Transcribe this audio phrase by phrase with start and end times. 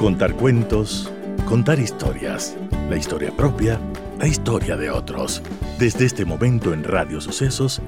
[0.00, 1.12] Contar cuentos,
[1.46, 2.56] contar historias,
[2.88, 3.78] la historia propia,
[4.18, 5.42] la historia de otros.
[5.78, 7.82] Desde este momento en Radio Sucesos,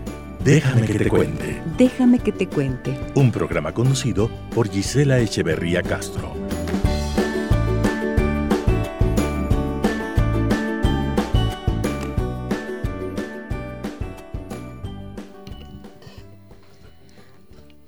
[0.45, 1.63] Déjame que te cuente.
[1.79, 2.95] Déjame que te cuente.
[3.15, 6.35] Un programa conducido por Gisela Echeverría Castro.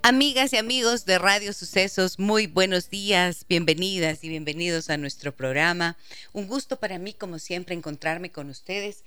[0.06, 5.96] Amigas y amigos de Radio Sucesos, muy buenos días, bienvenidas y bienvenidos a nuestro programa.
[6.34, 9.02] Un gusto para mí, como siempre, encontrarme con ustedes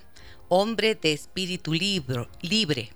[0.49, 2.91] hombre de espíritu libre,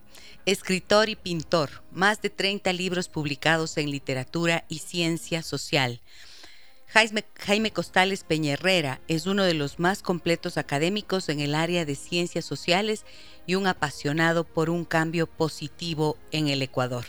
[0.46, 6.02] escritor y pintor, más de 30 libros publicados en literatura y ciencia social
[6.94, 12.46] Jaime, Costales Peñerrera es uno de los más completos académicos en el área de ciencias
[12.46, 13.04] sociales
[13.48, 17.06] y un apasionado por un cambio positivo en el Ecuador.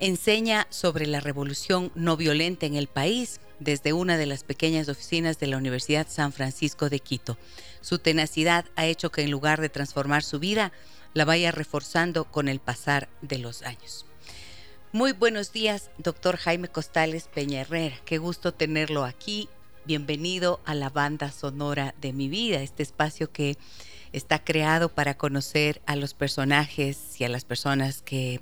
[0.00, 5.38] Enseña sobre la revolución no violenta en el país desde una de las pequeñas oficinas
[5.38, 7.38] de la Universidad San Francisco de Quito.
[7.82, 10.72] Su tenacidad ha hecho que en lugar de transformar su vida,
[11.14, 14.06] la vaya reforzando con el pasar de los años.
[14.94, 17.96] Muy buenos días, doctor Jaime Costales Peña Herrera.
[18.04, 19.48] Qué gusto tenerlo aquí.
[19.86, 23.56] Bienvenido a la banda sonora de mi vida, este espacio que
[24.12, 28.40] está creado para conocer a los personajes y a las personas que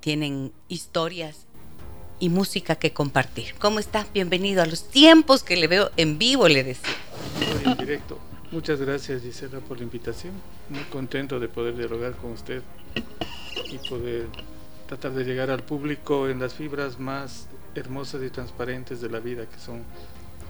[0.00, 1.46] tienen historias
[2.20, 3.54] y música que compartir.
[3.58, 4.06] ¿Cómo está?
[4.12, 6.96] Bienvenido a los tiempos que le veo en vivo, le decía.
[7.64, 8.18] en directo.
[8.50, 10.34] Muchas gracias, Gisela, por la invitación.
[10.68, 12.62] Muy contento de poder dialogar con usted
[13.72, 14.26] y poder
[14.88, 19.46] tratar de llegar al público en las fibras más hermosas y transparentes de la vida,
[19.46, 19.84] que son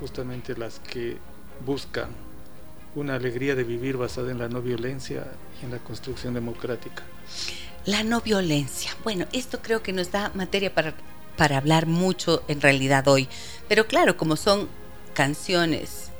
[0.01, 1.19] justamente las que
[1.67, 2.09] buscan
[2.95, 5.27] una alegría de vivir basada en la no violencia
[5.61, 7.03] y en la construcción democrática.
[7.85, 8.93] La no violencia.
[9.03, 10.95] Bueno, esto creo que nos da materia para,
[11.37, 13.29] para hablar mucho en realidad hoy.
[13.69, 14.69] Pero claro, como son
[15.15, 16.11] canciones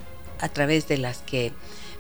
[0.41, 1.53] a través de las que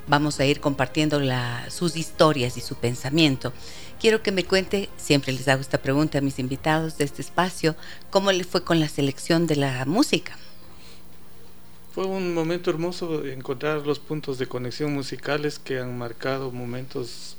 [0.08, 1.20] vamos a ir compartiendo
[1.68, 3.52] sus historias y su pensamiento.
[4.00, 7.76] Quiero que me cuente, siempre les hago esta pregunta a mis invitados de este espacio,
[8.10, 10.36] ¿cómo le fue con la selección de la música?
[11.94, 17.36] Fue un momento hermoso encontrar los puntos de conexión musicales que han marcado momentos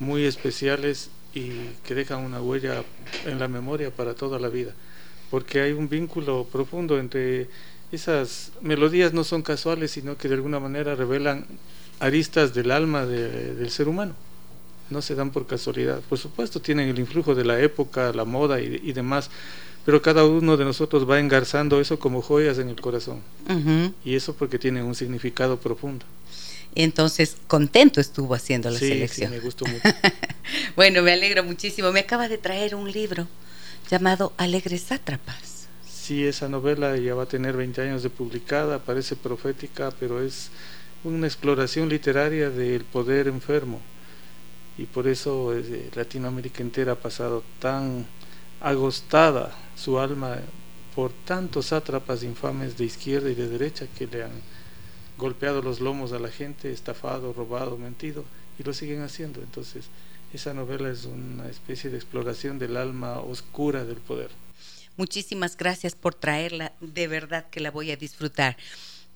[0.00, 1.50] muy especiales y
[1.84, 2.82] que dejan una huella
[3.24, 4.72] en la memoria para toda la vida,
[5.30, 7.48] porque hay un vínculo profundo entre
[7.92, 11.46] esas melodías no son casuales, sino que de alguna manera revelan
[12.00, 14.14] aristas del alma del ser humano.
[14.90, 16.00] No se dan por casualidad.
[16.08, 19.30] Por supuesto, tienen el influjo de la época, la moda y, demás,
[19.84, 23.20] pero cada uno de nosotros va engarzando eso como joyas en el corazón.
[24.04, 26.04] Y eso porque tienen un significado profundo.
[26.74, 29.30] Entonces, contento estuvo haciendo la selección.
[29.30, 29.82] Sí, me gustó mucho.
[30.76, 31.90] bueno, me alegro muchísimo.
[31.92, 33.26] Me acaba de traer un libro
[33.90, 35.66] llamado Alegres Sátrapas.
[35.90, 40.50] Sí, esa novela ya va a tener 20 años de publicada, parece profética, pero es
[41.04, 43.80] una exploración literaria del poder enfermo
[44.78, 48.06] y por eso eh, Latinoamérica entera ha pasado tan
[48.60, 50.38] agostada su alma
[50.94, 54.32] por tantos sátrapas infames de izquierda y de derecha que le han
[55.16, 58.24] golpeado los lomos a la gente, estafado, robado, mentido
[58.58, 59.40] y lo siguen haciendo.
[59.40, 59.86] Entonces,
[60.32, 64.30] esa novela es una especie de exploración del alma oscura del poder.
[64.96, 68.56] Muchísimas gracias por traerla, de verdad que la voy a disfrutar.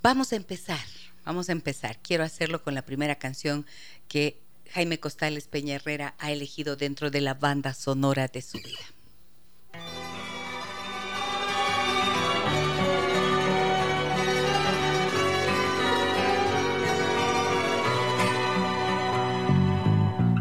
[0.02, 0.80] Vamos a empezar.
[1.24, 1.98] Vamos a empezar.
[2.02, 3.66] Quiero hacerlo con la primera canción
[4.08, 4.40] que
[4.72, 8.78] Jaime Costales Peña Herrera ha elegido dentro de la banda sonora de su vida.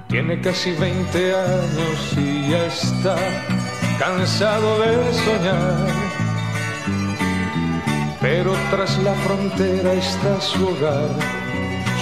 [0.07, 3.15] Tiene casi 20 años y ya está
[3.97, 6.20] cansado de soñar
[8.21, 11.09] pero tras la frontera está su hogar,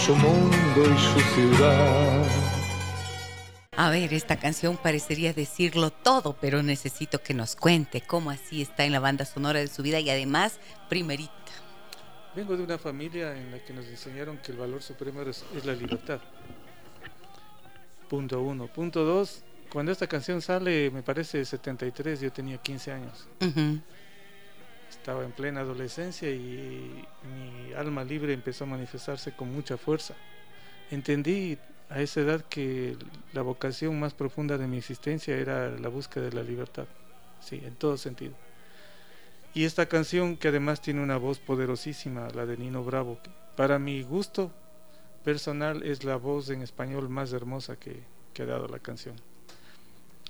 [0.06, 2.26] su mundo y su ciudad.
[3.78, 8.84] A ver, esta canción parecería decirlo todo, pero necesito que nos cuente cómo así está
[8.84, 11.32] en la banda sonora de su vida y además primerita.
[12.36, 15.74] Vengo de una familia en la que nos enseñaron que el valor supremo es, la
[15.74, 16.20] libertad.
[18.10, 18.68] Punto uno.
[18.68, 23.28] Punto dos, cuando esta canción sale, me parece 73, yo tenía 15 años.
[24.90, 30.16] Estaba en plena adolescencia y mi alma libre empezó a manifestarse con mucha fuerza.
[30.92, 31.58] Entendí
[31.90, 32.98] a esa edad que
[33.34, 36.86] la vocación más profunda de mi existencia era la búsqueda de la libertad,
[37.42, 38.34] sí, en todo sentido.
[39.54, 43.20] Y esta canción, que además tiene una voz poderosísima, la de Nino Bravo,
[43.56, 44.52] para mi gusto
[45.24, 48.04] personal es la voz en español más hermosa que,
[48.34, 49.16] que ha dado la canción.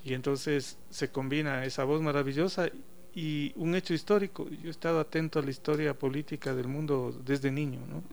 [0.03, 2.69] Y entonces se combina esa voz maravillosa
[3.15, 4.47] y un hecho histórico.
[4.49, 8.03] Yo he estado atento a la historia política del mundo desde niño, ¿no?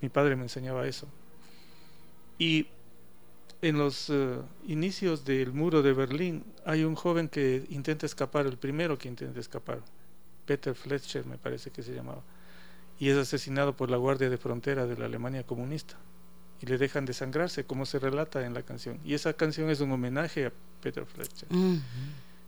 [0.00, 1.06] Mi padre me enseñaba eso.
[2.38, 2.66] Y
[3.60, 8.56] en los eh, inicios del muro de Berlín hay un joven que intenta escapar, el
[8.56, 9.80] primero que intenta escapar,
[10.44, 12.22] Peter Fletcher me parece que se llamaba,
[12.98, 15.96] y es asesinado por la Guardia de Frontera de la Alemania comunista.
[16.60, 19.00] Y le dejan desangrarse, como se relata en la canción.
[19.04, 21.48] Y esa canción es un homenaje a Peter Fletcher.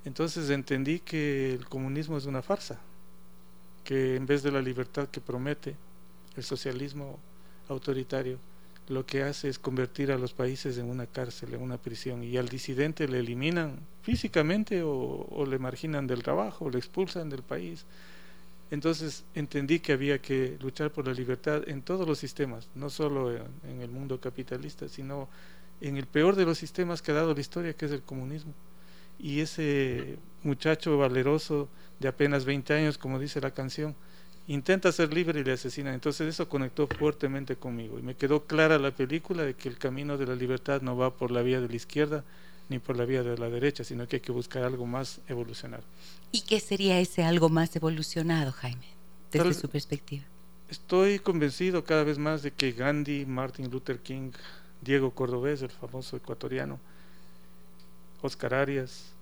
[0.04, 2.78] Entonces entendí que el comunismo es una farsa,
[3.84, 5.76] que en vez de la libertad que promete
[6.36, 7.18] el socialismo
[7.68, 8.38] autoritario,
[8.88, 12.36] lo que hace es convertir a los países en una cárcel, en una prisión, y
[12.36, 17.86] al disidente le eliminan físicamente o, le marginan del trabajo, o le expulsan del país.
[18.70, 23.32] Entonces entendí que había que luchar por la libertad en todos los sistemas, no solo
[23.32, 25.28] en el mundo capitalista, sino
[25.80, 28.52] en el peor de los sistemas que ha dado la historia, que es el comunismo
[29.18, 31.68] y ese muchacho valeroso
[32.00, 33.94] de apenas 20 años, como dice la canción,
[34.46, 35.94] intenta ser libre y le asesina.
[35.94, 40.18] Entonces eso conectó fuertemente conmigo y me quedó clara la película de que el camino
[40.18, 42.24] de la libertad no va por la vía de la izquierda
[42.68, 45.84] ni por la vía de la derecha, sino que hay que buscar algo más evolucionado.
[46.32, 48.86] ¿Y qué sería ese algo más evolucionado, Jaime,
[49.30, 50.24] desde su perspectiva?
[50.70, 54.30] Estoy convencido cada vez más de que Gandhi, Martin Luther King,
[54.80, 56.80] Diego Cordobés, el famoso ecuatoriano,
[58.24, 59.12] Oscar Arias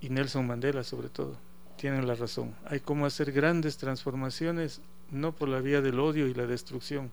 [0.00, 1.36] y Nelson Mandela sobre todo
[1.78, 2.54] tienen la razón.
[2.66, 7.10] Hay como hacer grandes transformaciones no por la vía del odio y la destrucción,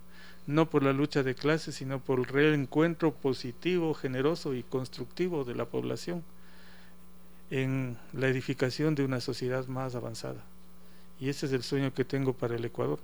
[0.48, 5.56] no por la lucha de clases, sino por el reencuentro positivo, generoso y constructivo de
[5.56, 6.24] la población
[7.52, 10.44] en la edificación de una sociedad más avanzada.
[11.20, 13.00] Y ese es el sueño que tengo para el Ecuador.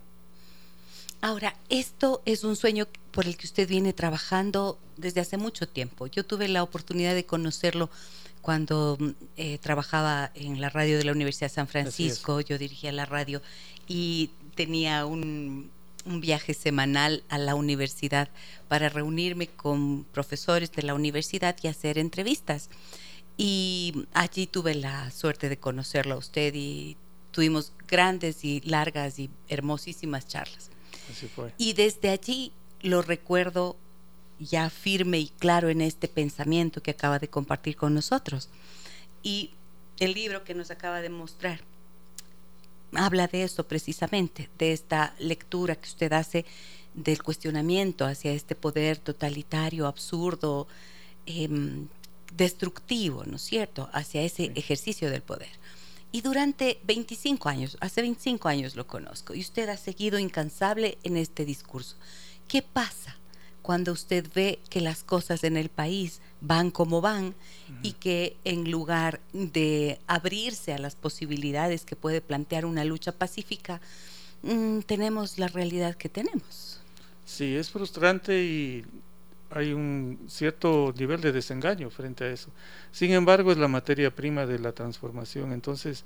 [1.22, 6.08] Ahora, esto es un sueño por el que usted viene trabajando desde hace mucho tiempo.
[6.08, 7.92] Yo tuve la oportunidad de conocerlo
[8.42, 12.92] cuando mm, eh, trabajaba en la radio de la Universidad de San Francisco, yo dirigía
[12.92, 13.42] la radio
[13.88, 15.70] y tenía un,
[16.04, 18.30] viaje semanal a la universidad
[18.68, 22.70] para reunirme con profesores de la universidad y hacer entrevistas.
[23.38, 26.98] Y allí tuve la suerte de conocerlo a usted y
[27.30, 30.72] tuvimos grandes y largas y hermosísimas charlas.
[31.12, 31.54] Así fue.
[31.60, 32.52] Y desde allí
[32.82, 33.78] lo recuerdo
[34.42, 38.50] ya firme y claro en este pensamiento que acaba de compartir con nosotros.
[39.24, 39.52] Y
[40.00, 41.62] el libro que nos acaba de mostrar
[42.94, 46.46] habla de eso precisamente, de esta lectura que usted hace
[46.94, 50.68] del cuestionamiento hacia este poder totalitario, absurdo,
[51.26, 51.88] em,
[52.36, 55.50] destructivo, ¿no es cierto?, hacia ese ejercicio del poder.
[56.12, 61.16] Y durante 25 años, hace 25 años lo conozco, y usted ha seguido incansable en
[61.16, 61.96] este discurso.
[62.50, 63.16] ¿Qué pasa
[63.62, 67.36] cuando usted ve que las cosas en el país van como van
[67.84, 73.80] y que en lugar de abrirse a las posibilidades que puede plantear una lucha pacífica,
[74.44, 76.80] mm, tenemos la realidad que tenemos.
[77.26, 78.84] Sí, es frustrante y
[79.52, 82.50] hay un cierto nivel de desengaño frente a eso.
[82.92, 85.52] Sin embargo, es la materia prima de la transformación.
[85.52, 86.04] Entonces,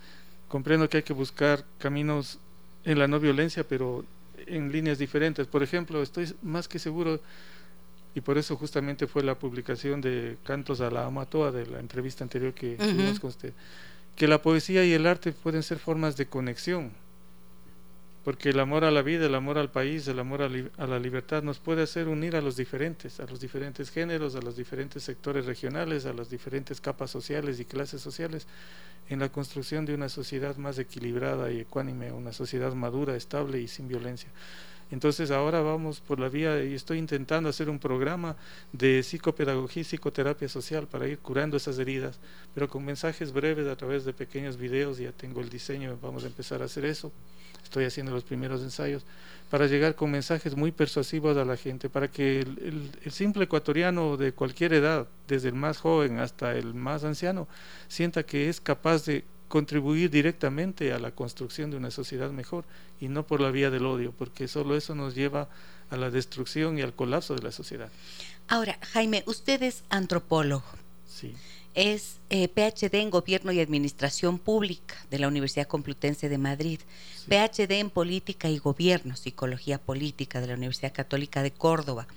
[0.47, 2.39] comprendo que hay que buscar caminos
[2.83, 4.03] en la no violencia, pero
[4.47, 5.47] en líneas diferentes.
[5.47, 7.19] Por ejemplo, estoy más que seguro,
[8.13, 12.23] y por eso justamente fue la publicación de Cantos a la Amatoa de la entrevista
[12.23, 13.53] anterior que tuvimos con usted,
[14.15, 16.91] que la poesía y el arte pueden ser formas de conexión,
[18.25, 21.43] porque el amor a la vida, el amor al país, el amor a, la libertad
[21.43, 25.45] nos puede hacer unir a los diferentes, a los diferentes géneros, a los diferentes sectores
[25.45, 28.47] regionales, a las diferentes capas sociales y clases sociales,
[29.09, 33.67] en la construcción de una sociedad más equilibrada y ecuánime, una sociedad madura, estable y
[33.67, 34.31] sin violencia.
[34.91, 38.35] Entonces ahora vamos por la vía y estoy intentando hacer un programa
[38.71, 42.19] de psicopedagogía y psicoterapia social para ir curando esas heridas,
[42.53, 46.27] pero con mensajes breves a través de pequeños videos, ya tengo el diseño, vamos a
[46.27, 47.11] empezar a hacer eso.
[47.63, 49.03] Estoy haciendo los primeros ensayos
[49.49, 54.17] para llegar con mensajes muy persuasivos a la gente, para que el, el simple ecuatoriano
[54.17, 57.47] de cualquier edad, desde el más joven hasta el más anciano,
[57.87, 59.25] sienta que es capaz de
[59.55, 62.65] contribuir directamente a la construcción de una sociedad mejor
[62.99, 65.47] y no por la vía del odio, porque solo eso nos lleva
[65.89, 67.89] a la destrucción y al colapso de la sociedad.
[68.49, 70.65] Ahora, Jaime, usted es antropólogo.
[71.07, 71.33] Sí.
[71.73, 76.81] es eh, PhD en Gobierno y Administración Pública de la Universidad Complutense de Madrid,
[77.29, 82.07] PhD en Política y Gobierno, Psicología Política de la Universidad Católica de Córdoba.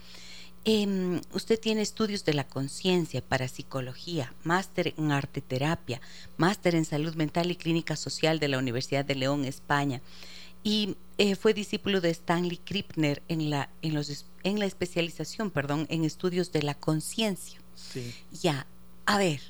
[0.71, 5.99] Em, usted tiene estudios de la conciencia para psicología, máster en arte terapia,
[6.37, 10.03] máster en salud mental y clínica social de la Universidad de León, España.
[10.63, 15.87] Y eh, fue discípulo de Stanley Krippner en la, en, los, en la especialización perdón,
[15.89, 17.59] en estudios de la conciencia.
[17.75, 18.15] Sí.
[18.43, 18.67] Ya,
[19.07, 19.41] a ver,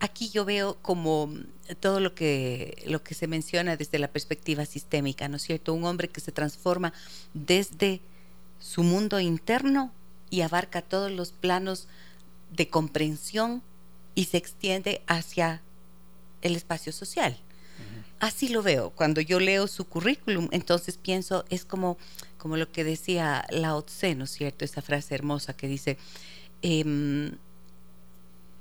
[0.00, 1.32] aquí yo veo como
[1.78, 5.74] todo lo que, lo que se menciona desde la perspectiva sistémica, ¿no es cierto?
[5.74, 6.92] Un hombre que se transforma
[7.34, 8.00] desde
[8.58, 9.92] su mundo interno
[10.30, 11.88] y abarca todos los planos
[12.52, 13.62] de comprensión
[14.14, 15.62] y se extiende hacia
[16.42, 17.38] el espacio social.
[18.18, 18.90] Así lo veo.
[18.90, 21.98] Cuando yo leo su currículum, entonces pienso, es como,
[22.38, 24.64] como lo que decía Lao Tse, ¿no es cierto?
[24.64, 25.98] Esa frase hermosa que dice,
[26.62, 27.36] em,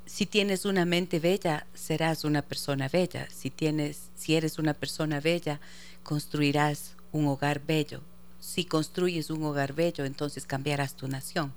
[0.05, 3.27] si tienes una mente bella, serás una persona bella.
[3.33, 5.61] Si tienes, si eres una persona bella,
[6.03, 8.01] construirás un hogar bello.
[8.45, 11.51] Si construyes un hogar bello, entonces cambiarás tu nación.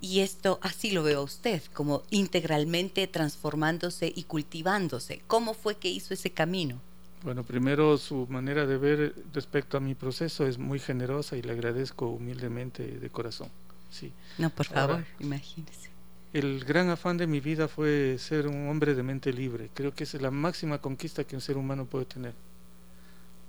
[0.00, 5.22] Y esto así lo veo a usted, como integralmente transformándose y cultivándose.
[5.26, 6.80] ¿Cómo fue que hizo ese camino?
[7.22, 11.52] Bueno, primero su manera de ver respecto a mi proceso es muy generosa y le
[11.52, 13.50] agradezco humildemente de corazón.
[13.90, 14.12] Sí.
[14.38, 15.90] No, por favor, imagínese
[16.32, 19.70] el gran afán de mi vida fue ser un hombre de mente libre.
[19.72, 22.34] Creo que esa es la máxima conquista que un ser humano puede tener.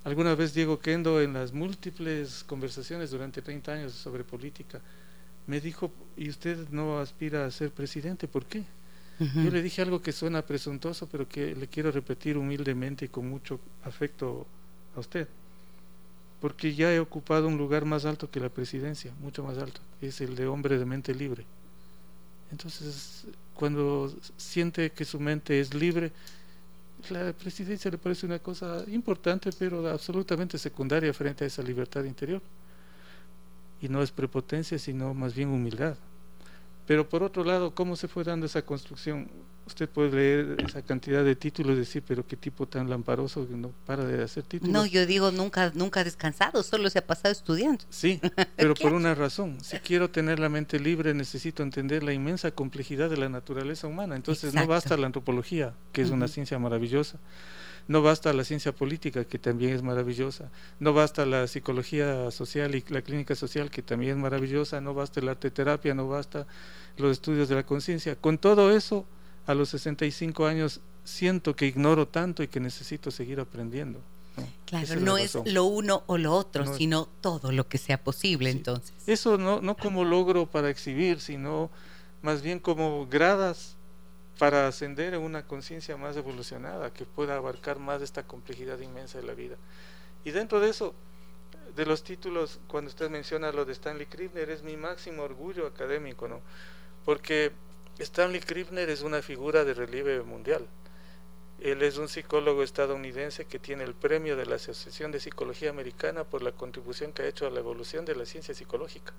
[0.08, 4.80] Alguna vez Diego Kendo, en las múltiples conversaciones durante 30 años sobre política,
[5.46, 8.26] me dijo, ¿y usted no aspira a ser presidente?
[8.26, 8.64] ¿Por qué?
[9.18, 13.28] Yo le dije algo que suena presuntuoso, pero que le quiero repetir humildemente y con
[13.28, 14.46] mucho afecto
[14.96, 15.28] a usted.
[16.40, 20.22] Porque ya he ocupado un lugar más alto que la presidencia, mucho más alto, es
[20.22, 21.44] el de hombre de mente libre.
[22.50, 26.12] Entonces, cuando siente que su mente es libre,
[27.10, 32.42] la presidencia le parece una cosa importante, pero absolutamente secundaria frente a esa libertad interior.
[33.80, 35.96] Y no es prepotencia, sino más bien humildad.
[36.88, 39.28] Pero por otro lado, ¿cómo se fue dando esa construcción?
[39.66, 43.54] Usted puede leer esa cantidad de títulos y decir, pero qué tipo tan lamparoso que
[43.54, 44.72] no para de hacer títulos.
[44.72, 47.84] No, yo digo, nunca, nunca ha descansado, solo se ha pasado estudiando.
[47.90, 48.18] Sí,
[48.56, 49.58] pero por una razón.
[49.62, 54.16] Si quiero tener la mente libre, necesito entender la inmensa complejidad de la naturaleza humana.
[54.16, 57.18] Entonces no basta la antropología, que es una ciencia maravillosa
[57.88, 62.84] no basta la ciencia política, que también es maravillosa, no basta la psicología social y
[62.88, 66.46] la clínica social, que también es maravillosa, no basta la arte terapia, no basta
[66.98, 68.14] los estudios de la conciencia.
[68.14, 69.06] Con todo eso,
[69.46, 74.00] a los 65 años siento que ignoro tanto y que necesito seguir aprendiendo.
[74.66, 78.94] Claro, no es lo uno o lo otro, sino todo lo que sea posible entonces.
[79.06, 81.70] Eso no, no como logro para exhibir, sino
[82.22, 83.77] más bien como gradas
[84.38, 89.26] para ascender en una conciencia más evolucionada que pueda abarcar más esta complejidad inmensa de
[89.26, 89.56] la vida.
[90.24, 90.94] Y dentro de eso,
[91.74, 96.28] de los títulos, cuando usted menciona lo de Stanley Krippner, es mi máximo orgullo académico,
[96.28, 96.40] ¿no?
[97.04, 97.52] Porque
[97.98, 100.66] Stanley Krippner es una figura de relieve mundial.
[101.60, 106.22] Él es un psicólogo estadounidense que tiene el premio de la Asociación de Psicología Americana
[106.22, 109.12] por la contribución que ha hecho a la evolución de la ciencia psicológica.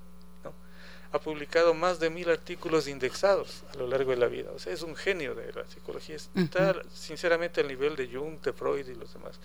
[1.12, 4.52] Ha publicado más de mil artículos indexados a lo largo de la vida.
[4.56, 6.16] O sea, es un genio de la psicología.
[6.16, 9.40] Está sinceramente al nivel de Jung, de Freud y los demás.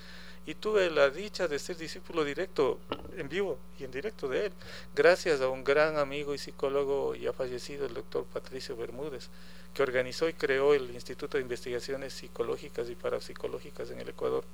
[0.46, 2.78] Y tuve la dicha de ser discípulo directo,
[3.16, 4.52] en vivo y en directo de él,
[4.94, 9.30] gracias a un gran amigo y psicólogo ya fallecido, el doctor Patricio Bermúdez,
[9.72, 14.44] que organizó y creó el Instituto de Investigaciones Psicológicas y Parapsicológicas en el Ecuador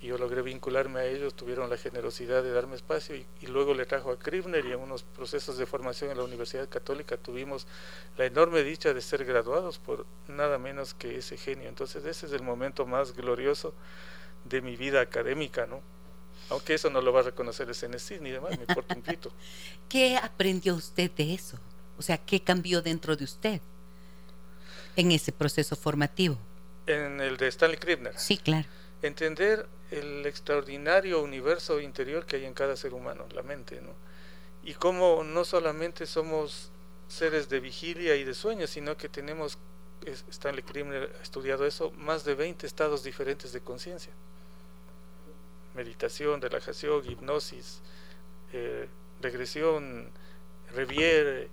[0.00, 3.84] y yo logré vincularme a ellos, tuvieron la generosidad de darme espacio y, luego le
[3.84, 7.66] trajo a Krivner y en unos procesos de formación en la Universidad Católica tuvimos
[8.16, 11.68] la enorme dicha de ser graduados por nada menos que ese genio.
[11.68, 13.74] Entonces ese es el momento más glorioso
[14.44, 15.82] de mi vida académica, ¿no?
[16.48, 19.30] Aunque eso no lo va a reconocer el CNC ni demás, me importa un pito.
[19.88, 21.58] ¿Qué aprendió usted de eso?
[21.98, 23.60] O sea, ¿qué cambió dentro de usted
[24.96, 26.38] en ese proceso formativo?
[26.86, 28.18] En el de Stanley Krivner.
[28.18, 28.66] Sí, claro
[29.02, 33.92] entender el extraordinario universo interior que hay en cada ser humano, la mente, ¿no?
[34.62, 36.70] Y cómo no solamente somos
[37.08, 39.58] seres de vigilia y de sueño, sino que tenemos,
[40.30, 44.12] Stanley Krimer ha estudiado eso, más de 20 estados diferentes de conciencia.
[45.74, 47.80] Meditación, relajación, hipnosis,
[48.52, 48.88] eh,
[49.20, 50.10] regresión,
[50.74, 51.48] revier,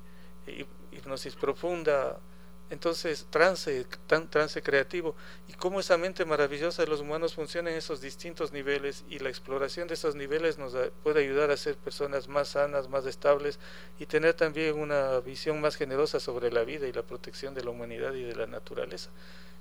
[0.92, 2.20] hipnosis profunda,
[2.70, 5.16] Entonces, trance, tan, trance creativo,
[5.48, 9.30] y cómo esa mente maravillosa de los humanos funciona en esos distintos niveles y la
[9.30, 13.58] exploración de esos niveles nos puede ayudar a ser personas más sanas, más estables
[14.00, 17.70] y tener también una visión más generosa sobre la vida y la protección de la
[17.70, 19.12] humanidad y de la naturaleza.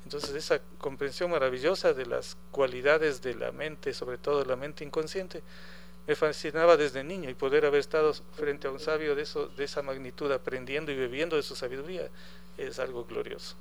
[0.03, 5.43] Entonces, esa comprensión maravillosa de las cualidades de la mente, sobre todo la mente inconsciente,
[6.07, 9.83] me fascinaba desde niño y poder haber estado frente a un sabio de, de esa
[9.83, 12.09] magnitud, aprendiendo y bebiendo de su sabiduría,
[12.59, 13.57] es algo glorioso.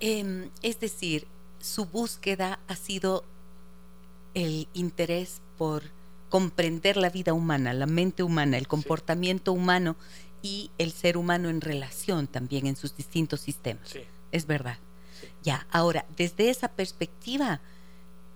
[0.00, 1.26] Em, es decir,
[1.60, 3.24] su búsqueda ha sido
[4.34, 5.82] el interés por
[6.28, 9.96] comprender la vida humana, la mente humana, el comportamiento humano
[10.42, 13.88] y el ser humano en relación también en sus distintos sistemas.
[13.88, 14.00] Sí.
[14.32, 14.78] Es verdad.
[15.42, 17.60] Ya, ahora, desde esa perspectiva,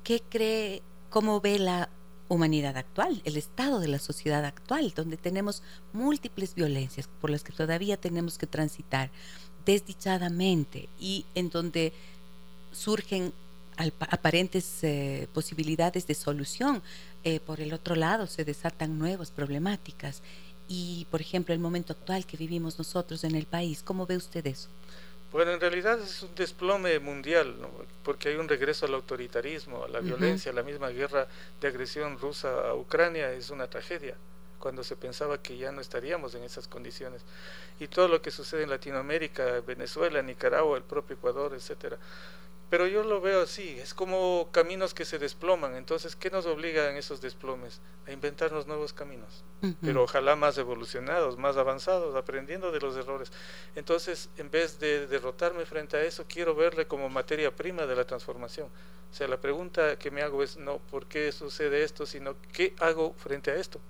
[0.05, 1.89] ¿qué cree, cómo ve la
[2.29, 5.63] humanidad actual, el estado de la sociedad actual, donde tenemos
[5.93, 9.11] múltiples violencias por las que todavía tenemos que transitar
[9.67, 11.93] desdichadamente y en donde
[12.73, 13.33] surgen
[13.77, 16.83] aparentes eh, posibilidades de solución.
[17.25, 20.23] Eh, por el otro lado, se desatan nuevas problemáticas.
[20.69, 24.47] Y, por ejemplo, el momento actual que vivimos nosotros en el país, ¿cómo ve usted
[24.47, 24.69] eso?
[25.33, 27.57] Bueno, en realidad es un desplome mundial,
[28.05, 31.27] porque hay un regreso al autoritarismo, a la violencia, la misma guerra
[31.61, 34.15] de agresión rusa a Ucrania es una tragedia,
[34.59, 37.23] cuando se pensaba que ya no estaríamos en esas condiciones.
[37.79, 41.99] Y todo lo que sucede en Latinoamérica, Venezuela, Nicaragua, el propio Ecuador, etcétera,
[42.69, 45.77] pero yo lo veo así, es como caminos que se desploman.
[45.77, 47.81] Entonces, ¿qué nos obligan esos desplomes?
[48.09, 49.45] A inventarnos nuevos caminos,
[49.81, 53.31] pero ojalá más evolucionados, más avanzados, aprendiendo de los errores.
[53.77, 58.05] Entonces, en vez de derrotarme frente a eso, quiero verle como materia prima de la
[58.05, 58.67] transformación.
[59.13, 62.75] O sea, la pregunta que me hago es no por qué sucede esto, sino qué
[62.81, 63.81] hago frente a esto.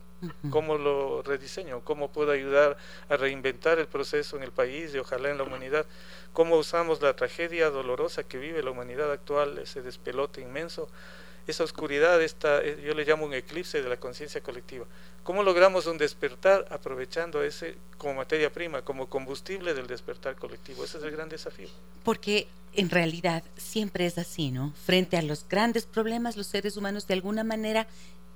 [0.50, 1.80] ¿Cómo lo rediseño?
[1.84, 2.76] ¿Cómo puedo ayudar
[3.08, 5.86] a reinventar el proceso en el país y ojalá en la humanidad?
[6.32, 10.88] ¿Cómo usamos la tragedia dolorosa que vive la humanidad actual, ese despelote inmenso?
[11.46, 14.84] Esa oscuridad, esta, eh, yo le llamo un eclipse de la conciencia colectiva.
[15.22, 20.84] ¿Cómo logramos un despertar aprovechando ese como materia prima, como combustible del despertar colectivo?
[20.84, 21.68] Ese es el gran desafío.
[22.04, 24.72] Porque en realidad siempre es así, ¿no?
[24.84, 27.86] Frente a los grandes problemas, los seres humanos de alguna manera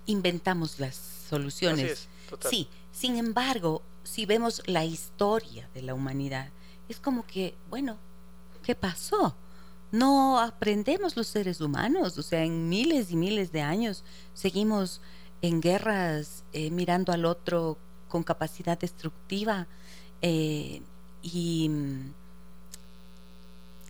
[0.07, 0.97] inventamos las
[1.29, 2.09] soluciones.
[2.49, 6.51] Sí, sin embargo, si vemos la historia de la humanidad,
[6.89, 7.97] es como que, bueno,
[8.63, 9.35] ¿qué pasó?
[9.93, 15.01] No aprendemos los seres humanos, o sea, en miles y miles de años seguimos
[15.43, 19.67] en guerras eh, mirando al otro con capacidad destructiva
[20.23, 20.83] eh,
[21.23, 22.15] y mm,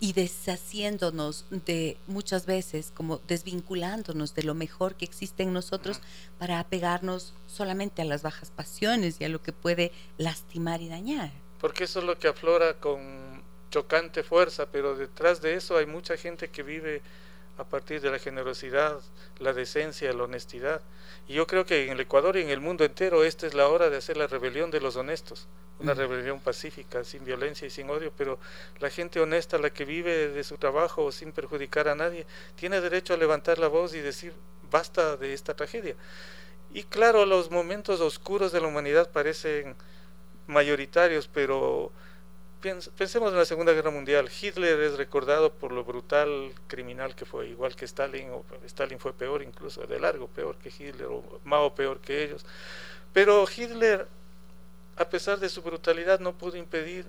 [0.01, 6.01] y deshaciéndonos de muchas veces, como desvinculándonos de lo mejor que existe en nosotros
[6.39, 11.31] para apegarnos solamente a las bajas pasiones y a lo que puede lastimar y dañar.
[11.59, 16.17] Porque eso es lo que aflora con chocante fuerza, pero detrás de eso hay mucha
[16.17, 17.03] gente que vive
[17.61, 18.99] a partir de la generosidad,
[19.39, 20.81] la decencia, la honestidad.
[21.27, 23.67] Y yo creo que en el Ecuador y en el mundo entero esta es la
[23.67, 25.47] hora de hacer la rebelión de los honestos
[25.81, 28.39] una rebelión pacífica, sin violencia y sin odio, pero
[28.79, 33.13] la gente honesta, la que vive de su trabajo sin perjudicar a nadie, tiene derecho
[33.13, 34.33] a levantar la voz y decir,
[34.69, 35.95] basta de esta tragedia.
[36.73, 39.75] Y claro, los momentos oscuros de la humanidad parecen
[40.47, 41.91] mayoritarios, pero
[42.61, 44.29] pensemos en la Segunda Guerra Mundial.
[44.29, 49.13] Hitler es recordado por lo brutal criminal que fue, igual que Stalin, o Stalin fue
[49.13, 52.45] peor incluso, de largo peor que Hitler, o Mao peor que ellos.
[53.13, 54.07] Pero Hitler
[55.01, 57.05] a pesar de su brutalidad, no pudo impedir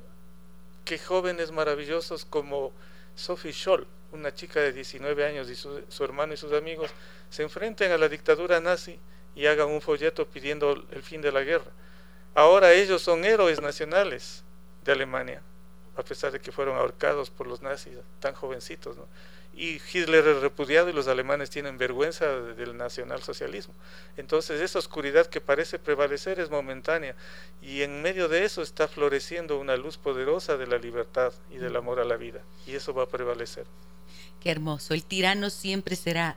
[0.85, 2.73] que jóvenes maravillosos como
[3.15, 6.91] Sophie Scholl, una chica de 19 años y su, hermano y sus amigos,
[7.29, 8.99] se enfrenten a la dictadura nazi
[9.35, 11.71] y hagan un folleto pidiendo el fin de la guerra.
[12.35, 14.43] Ahora ellos son héroes nacionales
[14.85, 15.43] de Alemania,
[15.97, 18.97] a pesar de que fueron ahorcados por los nazis tan jovencitos.
[19.55, 23.75] y Hitler es repudiado y los alemanes tienen vergüenza del nacionalsocialismo.
[24.17, 27.15] Entonces esa oscuridad que parece prevalecer es momentánea
[27.61, 31.77] y en medio de eso está floreciendo una luz poderosa de la libertad y del
[31.77, 33.67] amor a la vida y eso va a prevalecer.
[34.41, 36.37] Qué hermoso, el tirano siempre será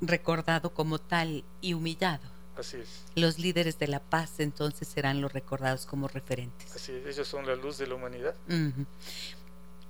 [0.00, 2.33] recordado como tal y humillado.
[2.56, 3.04] Así es.
[3.14, 6.74] Los líderes de la paz entonces serán los recordados como referentes.
[6.74, 8.34] Así es, ellos son la luz de la humanidad.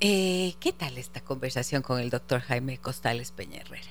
[0.01, 3.91] Eh, ¿Qué tal esta conversación con el doctor Jaime Costales Peña Herrera?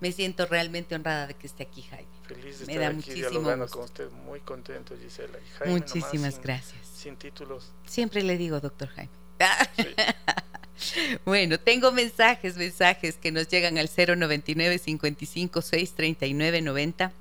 [0.00, 2.08] Me siento realmente honrada de que esté aquí, Jaime.
[2.26, 4.10] Feliz de Me estar da aquí muchísimo dialogando con usted.
[4.10, 5.38] Muy contento, Gisela.
[5.66, 6.80] Muchísimas gracias.
[6.86, 7.70] Sin títulos.
[7.86, 9.10] Siempre le digo, doctor Jaime.
[11.24, 17.12] bueno, tengo mensajes, mensajes que nos llegan al 099 55 6 39 90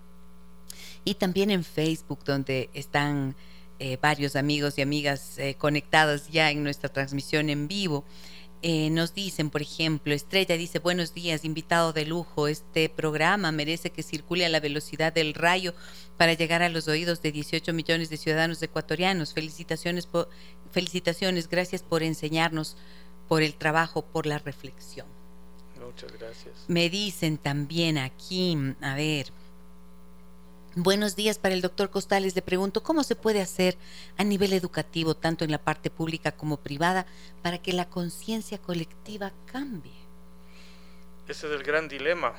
[1.06, 3.36] y también en Facebook, donde están
[3.80, 8.04] eh, varios amigos y amigas eh, conectados ya en nuestra transmisión en vivo.
[8.62, 13.90] Eh, nos dicen, por ejemplo, Estrella dice, buenos días, invitado de lujo, este programa merece
[13.90, 15.74] que circule a la velocidad del rayo
[16.18, 19.34] para llegar a los oídos de 18 millones de ciudadanos ecuatorianos.
[19.34, 20.28] Felicitaciones, por,
[20.72, 22.76] felicitaciones, gracias por enseñarnos,
[23.30, 25.08] por el trabajo, por la reflexión.
[25.80, 26.66] Muchas gracias.
[26.68, 29.32] Me dicen también aquí, a ver,
[30.76, 32.36] Buenos días para el doctor Costales.
[32.36, 33.76] Le pregunto cómo se puede hacer
[34.18, 37.08] a nivel educativo, tanto en la parte pública como privada,
[37.42, 39.98] para que la conciencia colectiva cambie.
[41.28, 42.36] Ese es el gran dilema.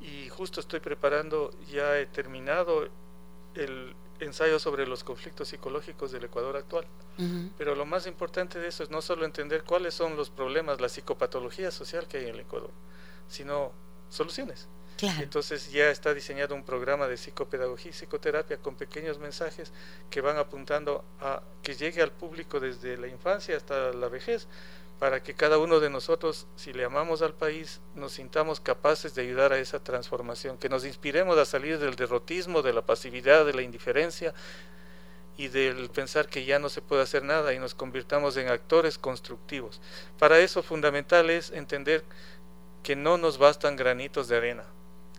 [0.00, 2.88] Y justo estoy preparando, ya he terminado
[3.54, 6.86] el ensayo sobre los conflictos psicológicos del Ecuador actual.
[7.56, 10.88] Pero lo más importante de eso es no solo entender cuáles son los problemas, la
[10.88, 12.70] psicopatología social que hay en el Ecuador,
[13.28, 13.72] sino
[14.08, 14.68] soluciones.
[15.02, 19.72] Entonces ya está diseñado un programa de psicopedagogía y psicoterapia con pequeños mensajes
[20.10, 24.46] que van apuntando a que llegue al público desde la infancia hasta la vejez,
[24.98, 29.22] para que cada uno de nosotros, si le amamos al país, nos sintamos capaces de
[29.22, 33.54] ayudar a esa transformación, que nos inspiremos a salir del derrotismo, de la pasividad, de
[33.54, 34.34] la indiferencia
[35.38, 38.98] y del pensar que ya no se puede hacer nada y nos convirtamos en actores
[38.98, 39.80] constructivos.
[40.18, 42.04] Para eso fundamental es entender
[42.82, 44.64] que no nos bastan granitos de arena,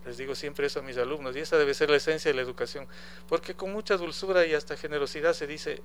[0.04, 2.42] les digo siempre eso a mis alumnos, y esa debe ser la esencia de la
[2.42, 2.86] educación,
[3.28, 5.82] porque con mucha dulzura y hasta generosidad se dice,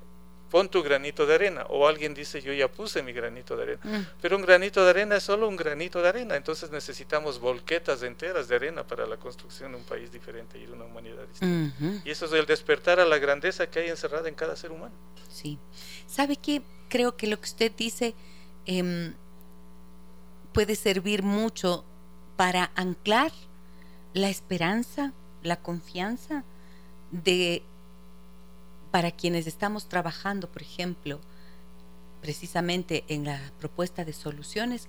[0.50, 3.82] pon tu granito de arena, o alguien dice, yo ya puse mi granito de arena,
[3.84, 4.06] mm.
[4.22, 8.48] pero un granito de arena es solo un granito de arena, entonces necesitamos volquetas enteras
[8.48, 11.76] de arena para la construcción de un país diferente y de una humanidad distinta.
[12.06, 14.94] Y eso es el despertar a la grandeza que hay encerrada en cada ser humano.
[15.30, 15.60] Sí.
[16.08, 16.62] ¿Sabe qué?
[16.90, 18.16] Creo que lo que usted dice
[18.66, 19.14] em,
[20.54, 21.86] puede servir mucho
[22.38, 23.32] para anclar
[24.18, 26.44] la esperanza, la confianza
[27.12, 27.64] de
[28.92, 31.20] para quienes estamos trabajando, por ejemplo,
[32.22, 34.88] precisamente en la propuesta de soluciones,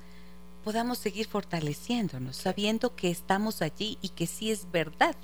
[0.64, 5.16] podamos seguir fortaleciéndonos, sabiendo que estamos allí y que sí es verdad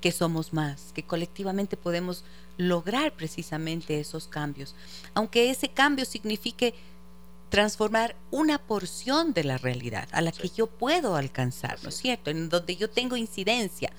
[0.00, 2.24] que somos más, que colectivamente podemos
[2.58, 4.74] lograr precisamente esos cambios,
[5.14, 6.74] aunque ese cambio signifique
[7.54, 12.32] transformar una porción de la realidad a la que yo puedo alcanzar, ¿no es cierto?
[12.32, 13.92] En donde yo tengo incidencia,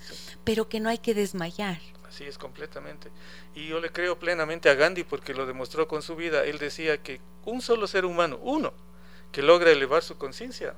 [0.43, 1.79] pero que no hay que desmayar.
[2.05, 3.11] Así es, completamente.
[3.53, 6.43] Y yo le creo plenamente a Gandhi porque lo demostró con su vida.
[6.43, 8.73] Él decía que un solo ser humano, uno,
[9.31, 10.75] que logra elevar su conciencia,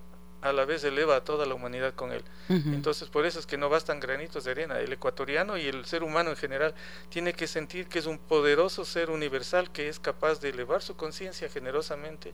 [0.50, 2.24] a la vez eleva a toda la humanidad con él.
[2.50, 4.80] Entonces, por eso es que no bastan granitos de arena.
[4.80, 6.74] El ecuatoriano y el ser humano en general
[7.10, 10.96] tiene que sentir que es un poderoso ser universal que es capaz de elevar su
[10.96, 12.34] conciencia generosamente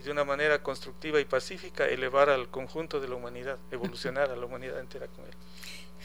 [0.00, 4.36] y de una manera constructiva y pacífica elevar al conjunto de la humanidad, evolucionar a
[4.36, 5.32] la humanidad entera con él.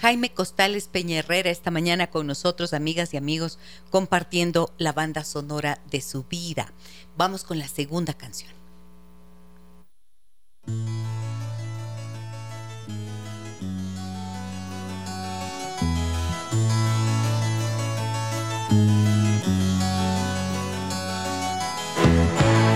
[0.02, 6.02] Jaime Costales Peña esta mañana con nosotros, amigas y amigos, compartiendo la banda sonora de
[6.02, 6.74] su vida.
[7.16, 8.52] Vamos con la segunda canción.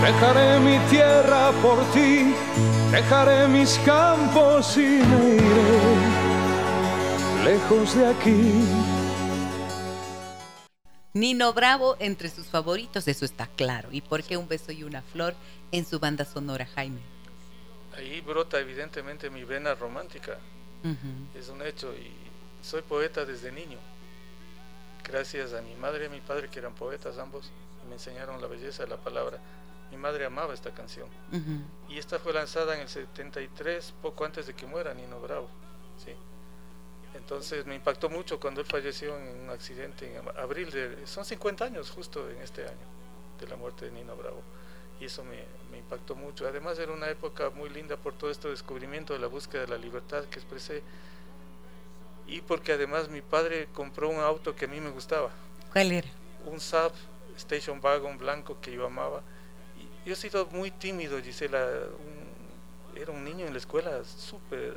[0.08, 2.34] Dejaré mi tierra por ti,
[2.90, 5.96] dejaré mis campos y me iré
[7.44, 8.64] lejos de aquí.
[11.12, 13.90] Nino Bravo entre sus favoritos, eso está claro.
[13.92, 15.34] ¿Y por qué un beso y una flor
[15.72, 17.02] en su banda sonora, Jaime?
[17.94, 20.38] Ahí brota evidentemente mi vena romántica.
[21.38, 22.10] Es un hecho y
[22.66, 23.76] soy poeta desde niño.
[25.04, 27.50] Gracias a mi madre y a mi padre que eran poetas ambos
[27.84, 29.38] y me enseñaron la belleza de la palabra.
[29.90, 31.08] Mi madre amaba esta canción.
[31.88, 35.48] Y esta fue lanzada en el 73, poco antes de que muera Nino Bravo.
[36.04, 36.12] ¿sí?
[37.14, 41.06] Entonces me impactó mucho cuando él falleció en un accidente en abril de...
[41.06, 42.86] Son 50 años justo en este año
[43.40, 44.42] de la muerte de Nino Bravo.
[45.00, 46.46] Y eso me, me impactó mucho.
[46.46, 49.78] Además era una época muy linda por todo este descubrimiento de la búsqueda de la
[49.78, 50.82] libertad que expresé.
[52.26, 55.30] Y porque además mi padre compró un auto que a mí me gustaba.
[55.72, 56.08] ¿Cuál era?
[56.44, 56.92] Un Saab
[57.36, 59.22] Station Wagon blanco que yo amaba
[60.08, 61.68] yo he sido muy tímido, Gisela.
[62.96, 64.74] era un niño en la escuela súper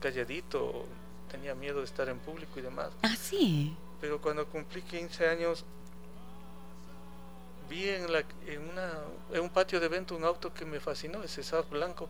[0.00, 0.86] calladito,
[1.30, 2.88] tenía miedo de estar en público y demás.
[3.02, 3.76] Ah, sí.
[4.00, 5.66] Pero cuando cumplí 15 años,
[7.68, 8.92] vi en, la, en, una,
[9.30, 12.08] en un patio de evento un auto que me fascinó, ese Saab blanco,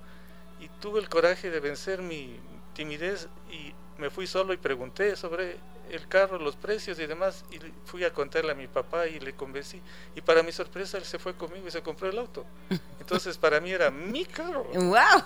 [0.60, 2.38] y tuve el coraje de vencer mi
[2.76, 5.56] timidez y me fui solo y pregunté sobre
[5.90, 9.34] el carro, los precios y demás, y fui a contarle a mi papá y le
[9.34, 9.80] convencí.
[10.16, 12.44] Y para mi sorpresa, él se fue conmigo y se compró el auto.
[13.00, 14.64] Entonces, para mí era mi carro.
[14.74, 15.22] ¡Wow!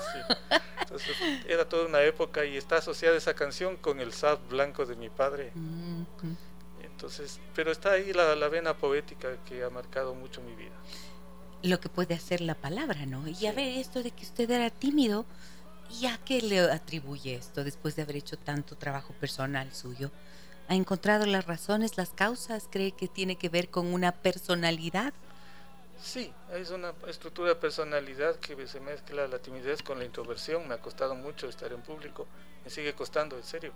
[0.83, 4.97] Entonces, era toda una época y está asociada esa canción con el sad blanco de
[4.97, 5.57] mi padre.
[6.79, 10.77] Entonces, pero está ahí la, la vena poética que ha marcado mucho mi vida.
[11.63, 13.27] lo que puede hacer la palabra, ¿no?
[13.29, 15.27] Y a ver, esto de que usted era tímido,
[15.99, 20.11] ¿y a qué le atribuye esto después de haber hecho tanto trabajo personal suyo?
[20.69, 22.69] ¿Ha encontrado las razones, las causas?
[22.71, 25.13] ¿Cree que tiene que ver con una personalidad?
[26.03, 30.67] Sí, es una estructura de personalidad que se mezcla la timidez con la introversión.
[30.69, 32.27] Me ha costado mucho estar en público,
[32.65, 33.73] me sigue costando, en serio.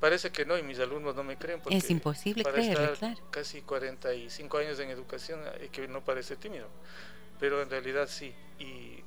[0.00, 1.60] Parece que no, y mis alumnos no me creen.
[1.60, 3.20] Porque es imposible creerlo, claro.
[3.30, 6.68] Casi 45 años en educación y que no parece tímido,
[7.40, 8.34] pero en realidad sí.
[8.58, 9.02] ¿Y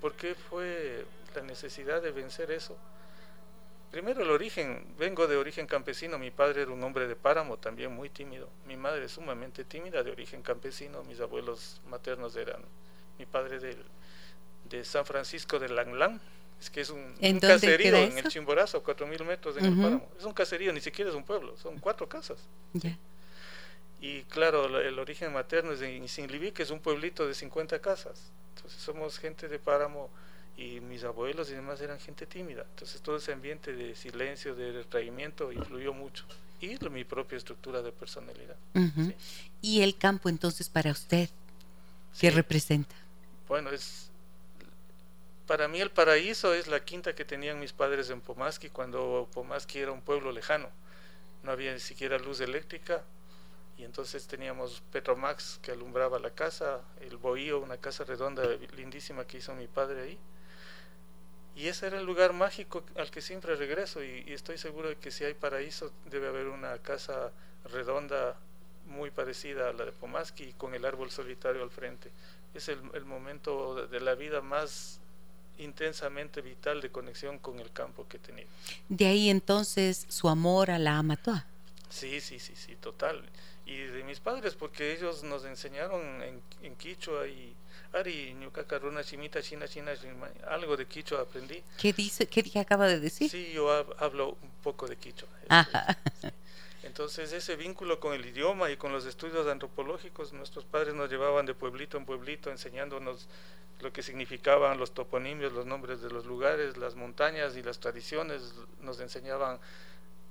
[0.00, 2.76] por qué fue la necesidad de vencer eso?
[3.92, 7.92] Primero el origen, vengo de origen campesino, mi padre era un hombre de páramo, también
[7.94, 12.62] muy tímido, mi madre sumamente tímida, de origen campesino, mis abuelos maternos eran,
[13.18, 13.76] mi padre del,
[14.70, 16.22] de San Francisco de Langlán,
[16.58, 20.24] es que es un, caserío en el Chimborazo, cuatro mil metros en el páramo, es
[20.24, 22.38] un caserío, ni siquiera es un pueblo, son cuatro casas.
[24.00, 28.32] Y claro, el origen materno es en Sinliví, que es un pueblito de 50 casas,
[28.56, 30.08] entonces somos gente de páramo
[30.56, 32.64] y mis abuelos y demás eran gente tímida.
[32.70, 36.24] Entonces todo ese ambiente de silencio, de retraimiento influyó mucho.
[36.60, 38.56] Y mi propia estructura de personalidad.
[39.60, 41.28] ¿Y el campo entonces para usted?
[42.20, 42.94] ¿Qué representa?
[43.48, 44.10] Bueno, es
[45.48, 49.80] para mí el paraíso es la quinta que tenían mis padres en Pomaski cuando Pomaski
[49.80, 50.68] era un pueblo lejano.
[51.42, 53.02] No había ni siquiera luz eléctrica
[53.76, 58.44] y entonces teníamos Petromax que alumbraba la casa, el Bohío, una casa redonda
[58.76, 60.18] lindísima que hizo mi padre ahí
[61.54, 65.10] y ese era el lugar mágico al que siempre regreso y, estoy seguro de que
[65.10, 67.30] si hay paraíso debe haber una casa
[67.72, 68.36] redonda
[68.86, 72.10] muy parecida a la de Pomaski con el árbol solitario al frente.
[72.54, 74.98] Es el, momento de, la vida más
[75.58, 78.48] intensamente vital de conexión con el campo que tenido.
[78.88, 81.46] De ahí entonces su amor a la Amatoa.
[81.92, 83.22] Sí, sí, sí, sí, total.
[83.66, 87.54] Y de mis padres, porque ellos nos enseñaron en, en Quichua y
[87.92, 88.34] Ari,
[89.04, 89.92] Chimita, China, China,
[90.48, 91.62] algo de Quichua aprendí.
[91.78, 92.26] ¿Qué dice?
[92.26, 93.30] ¿Qué acaba de decir?
[93.30, 95.28] Sí, yo hablo un poco de Quichua.
[96.82, 101.46] Entonces ese vínculo con el idioma y con los estudios antropológicos, nuestros padres nos llevaban
[101.46, 103.28] de pueblito en pueblito enseñándonos
[103.80, 108.54] lo que significaban los toponimios, los nombres de los lugares, las montañas y las tradiciones,
[108.80, 109.58] nos enseñaban,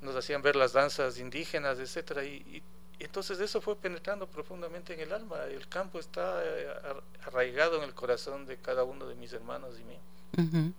[0.02, 2.62] nos hacían ver las danzas indígenas, etcétera, y
[3.04, 5.44] entonces eso fue penetrando profundamente en el alma.
[5.46, 6.68] El campo está eh,
[7.26, 10.74] arraigado en el corazón de cada uno de mis hermanos y mí.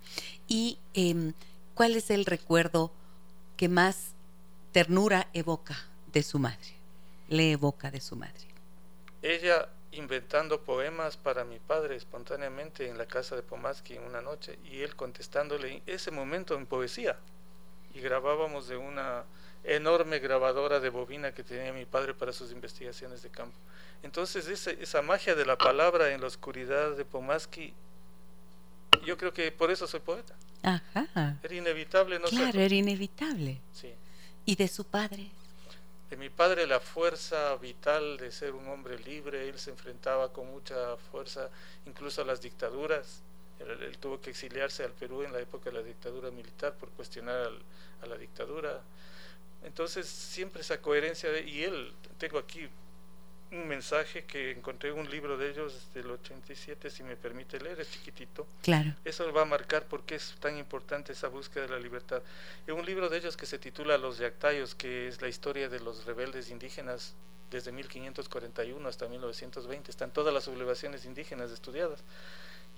[0.46, 1.32] ¿Y em,
[1.74, 2.92] cuál es el recuerdo
[3.56, 4.12] que más
[4.70, 5.76] ternura evoca
[6.12, 6.76] de su madre?
[7.28, 8.46] Le evoca de su madre.
[9.20, 14.58] Ella inventando poemas para mi padre espontáneamente en la casa de Pomaski en una noche
[14.64, 17.18] y él contestándole ese momento en poesía.
[17.94, 19.24] Y grabábamos de una
[19.64, 23.56] enorme grabadora de bobina que tenía mi padre para sus investigaciones de campo.
[24.02, 27.72] Entonces esa, esa magia de la palabra en la oscuridad de Pomaski,
[29.04, 30.34] yo creo que por eso soy poeta.
[30.62, 31.38] Ajá.
[31.42, 33.60] Era inevitable no Claro, era inevitable.
[33.72, 33.92] Sí.
[34.44, 35.30] ¿Y de su padre?
[36.10, 40.50] De mi padre la fuerza vital de ser un hombre libre, él se enfrentaba con
[40.50, 41.48] mucha fuerza
[41.86, 43.22] incluso a las dictaduras.
[43.62, 47.50] Él, tuvo que exiliarse al Perú en la época de la dictadura militar por cuestionar
[48.02, 48.80] a la dictadura.
[49.64, 52.68] Entonces siempre esa coherencia de, y él, tengo aquí
[53.52, 57.80] un mensaje que encontré en un libro de ellos del 87, si me permite leer,
[57.80, 58.46] es chiquitito.
[58.62, 58.94] Claro.
[59.04, 62.22] Eso va a marcar por qué es tan importante esa búsqueda de la libertad.
[62.66, 65.80] En un libro de ellos que se titula Los Yactayos, que es la historia de
[65.80, 67.14] los rebeldes indígenas
[67.50, 72.02] desde 1541 hasta 1920, están todas las sublevaciones indígenas estudiadas.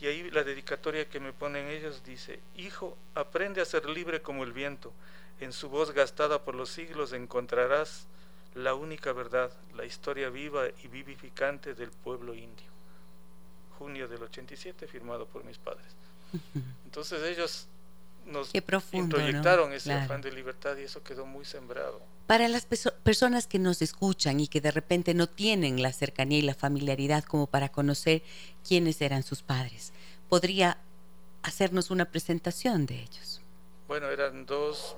[0.01, 4.45] Y ahí la dedicatoria que me ponen ellos dice, Hijo, aprende a ser libre como
[4.45, 4.93] el viento
[5.41, 8.07] en su voz gastada por los siglos encontrarás
[8.55, 12.67] la única verdad, la historia viva y vivificante del pueblo indio.
[13.79, 15.87] Junio del 87, firmado por mis padres.
[16.85, 17.67] Entonces ellos
[18.27, 18.51] nos
[19.11, 22.01] proyectaron ese afán de libertad y eso quedó muy sembrado.
[22.27, 26.43] Para las personas que nos escuchan y que de repente no tienen la cercanía y
[26.43, 28.23] la familiaridad como para conocer
[28.67, 29.93] quiénes eran sus padres,
[30.31, 30.79] ¿podría
[31.43, 33.43] hacernos una presentación de ellos?
[33.89, 34.97] Bueno, eran dos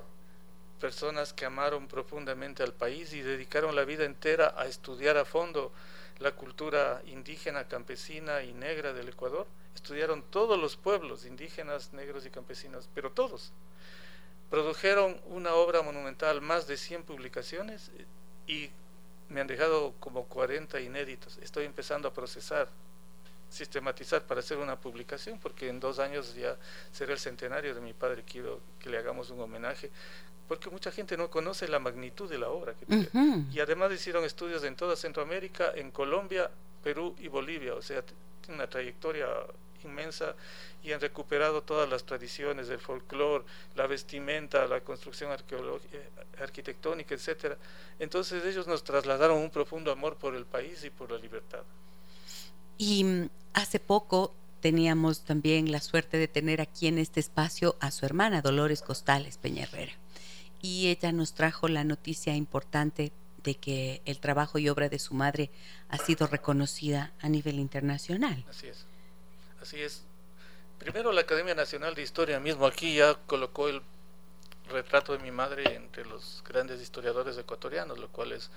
[0.79, 5.73] personas que amaron profundamente al país y dedicaron la vida entera a estudiar a fondo
[6.19, 9.47] la cultura indígena, campesina y negra del Ecuador.
[9.75, 13.51] Estudiaron todos los pueblos indígenas, negros y campesinos, pero todos.
[14.49, 17.91] Produjeron una obra monumental, más de 100 publicaciones
[18.47, 18.69] y
[19.29, 21.37] me han dejado como 40 inéditos.
[21.41, 22.69] Estoy empezando a procesar,
[23.49, 26.55] sistematizar para hacer una publicación, porque en dos años ya
[26.91, 28.23] será el centenario de mi padre.
[28.23, 29.91] Quiero que le hagamos un homenaje
[30.47, 32.73] porque mucha gente no conoce la magnitud de la obra.
[32.73, 32.85] Que
[33.51, 36.49] Y además hicieron estudios en toda Centroamérica, en Colombia,
[36.83, 37.75] Perú y Bolivia.
[37.75, 39.27] O sea, tiene una trayectoria
[39.87, 40.35] inmensa
[40.83, 43.45] y han recuperado todas las tradiciones del folclore,
[43.75, 47.57] la vestimenta, la construcción eh, arquitectónica, etcétera.
[47.99, 51.63] Entonces ellos nos trasladaron un profundo amor por el país y por la libertad.
[52.77, 57.91] Y mm, hace poco teníamos también la suerte de tener aquí en este espacio a
[57.91, 59.93] su hermana Dolores Costales Peña Herrera.
[60.61, 63.11] Y ella nos trajo la noticia importante
[63.43, 65.51] de que el trabajo y obra de su madre
[65.89, 68.43] ha sido reconocida a nivel internacional.
[68.49, 68.85] Así es.
[69.67, 70.01] Así es.
[70.79, 73.81] Primero la Academia Nacional de Historia mismo aquí ya colocó el
[74.69, 78.49] retrato de mi madre entre los grandes historiadores ecuatorianos, lo cual es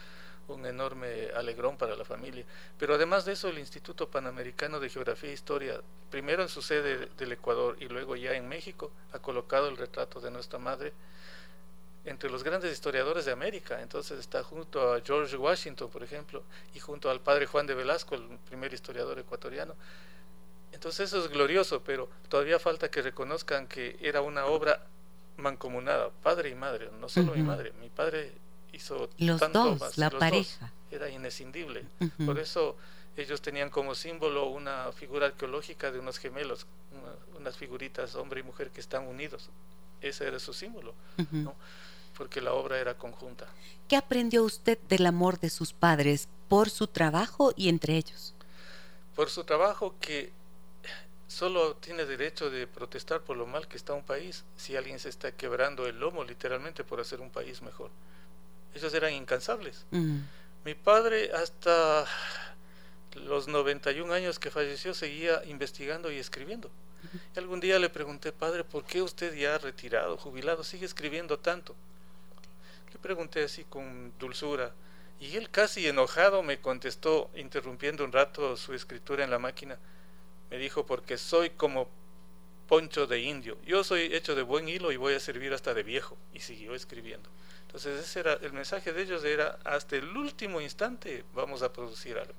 [0.47, 2.45] un enorme alegrón para la familia.
[2.79, 5.81] Pero además de eso, el Instituto Panamericano de Geografía e Historia,
[6.13, 10.21] primero en su sede del Ecuador y luego ya en México, ha colocado el retrato
[10.21, 10.93] de nuestra madre
[12.05, 13.83] entre los grandes historiadores de América.
[13.83, 18.15] Entonces está junto a George Washington, por ejemplo, y junto al padre Juan de Velasco,
[18.15, 19.75] el primer historiador ecuatoriano.
[20.73, 24.87] Entonces eso es glorioso, pero todavía falta que reconozcan que era una obra
[25.37, 28.33] mancomunada, padre y madre, no solo mi madre, mi padre
[28.73, 30.73] hizo los tanto dos, la pareja.
[30.91, 31.87] era inescindible.
[32.25, 32.77] Por eso
[33.17, 36.67] ellos tenían como símbolo una figura arqueológica de unos gemelos,
[37.37, 39.51] unas figuritas hombre y mujer que están unidos.
[40.01, 40.95] Ese era su símbolo,
[42.17, 43.47] porque la obra era conjunta.
[43.89, 48.35] ¿Qué aprendió usted del amor de sus padres por su trabajo y entre ellos?
[49.15, 50.33] Por su trabajo que
[51.31, 55.09] solo tiene derecho de protestar por lo mal que está un país si alguien se
[55.09, 57.91] está quebrando el lomo literalmente por hacer un país mejor.
[58.75, 59.87] Ellos eran incansables.
[60.65, 62.05] Mi padre hasta
[63.15, 66.69] los 91 años que falleció seguía investigando y escribiendo.
[67.35, 71.77] Y algún día le pregunté, padre, ¿por qué usted ya retirado, jubilado, sigue escribiendo tanto?
[72.93, 74.73] Le pregunté así con dulzura.
[75.21, 79.79] Y él casi enojado me contestó, interrumpiendo un rato su escritura en la máquina.
[80.51, 81.89] Me dijo, porque soy como
[82.67, 83.59] poncho de indio.
[83.67, 86.17] Yo soy hecho de buen hilo y voy a servir hasta de viejo.
[86.33, 87.29] Y siguió escribiendo.
[87.71, 92.19] Entonces ese era el mensaje de ellos era hasta el último instante vamos a producir
[92.19, 92.35] algo.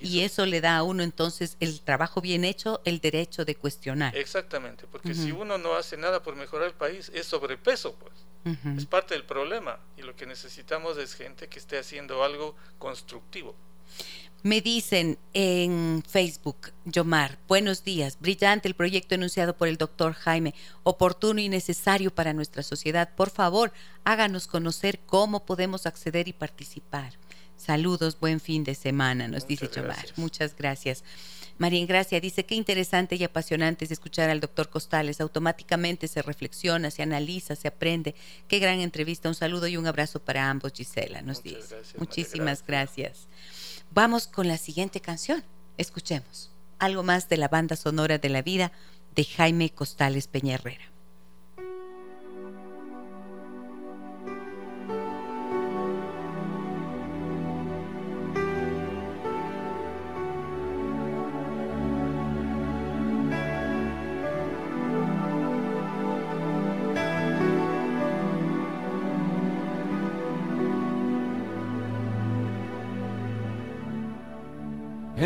[0.00, 4.16] y, eso, le da a uno entonces el trabajo bien hecho, el derecho de cuestionar.
[4.16, 8.12] Exactamente, porque si uno no hace nada por mejorar el país es sobrepeso, pues.
[8.78, 13.54] Es parte del problema y lo que necesitamos es gente que esté haciendo algo constructivo.
[14.44, 20.54] Me dicen en Facebook, Yomar, buenos días, brillante el proyecto enunciado por el doctor Jaime,
[20.84, 23.10] oportuno y necesario para nuestra sociedad.
[23.16, 23.72] Por favor,
[24.04, 27.14] háganos conocer cómo podemos acceder y participar.
[27.56, 30.06] Saludos, buen fin de semana, nos dice Yomar.
[30.14, 31.02] Muchas gracias.
[31.58, 35.20] María Ingracia dice, qué interesante y apasionante es escuchar al doctor Costales.
[35.20, 38.14] Automáticamente se reflexiona, se analiza, se aprende.
[38.46, 39.28] Qué gran entrevista.
[39.28, 41.74] Un saludo y un abrazo para ambos, Gisela, nos dice.
[41.98, 43.26] Muchísimas gracias.
[43.90, 45.42] Vamos con la siguiente canción.
[45.76, 48.72] Escuchemos algo más de la banda sonora de la vida
[49.14, 50.84] de Jaime Costales Peña Herrera.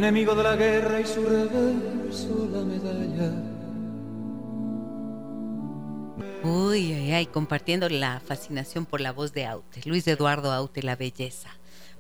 [0.03, 3.31] Enemigo de la guerra y su reverso la medalla.
[6.43, 10.97] Uy, ay, ay, compartiendo la fascinación por la voz de Aute, Luis Eduardo Aute, la
[10.97, 11.51] belleza.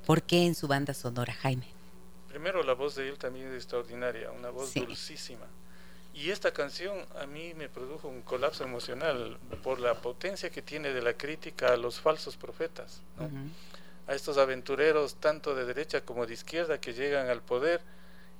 [0.04, 1.68] ¿Por qué en su banda sonora, Jaime?
[2.28, 5.46] Primero, la voz de él también es extraordinaria, una voz dulcísima.
[6.12, 10.92] Y esta canción a mí me produjo un colapso emocional por la potencia que tiene
[10.92, 13.00] de la crítica a los falsos profetas.
[13.16, 13.30] ¿no?
[14.06, 17.80] A estos aventureros tanto de derecha como de izquierda que llegan al poder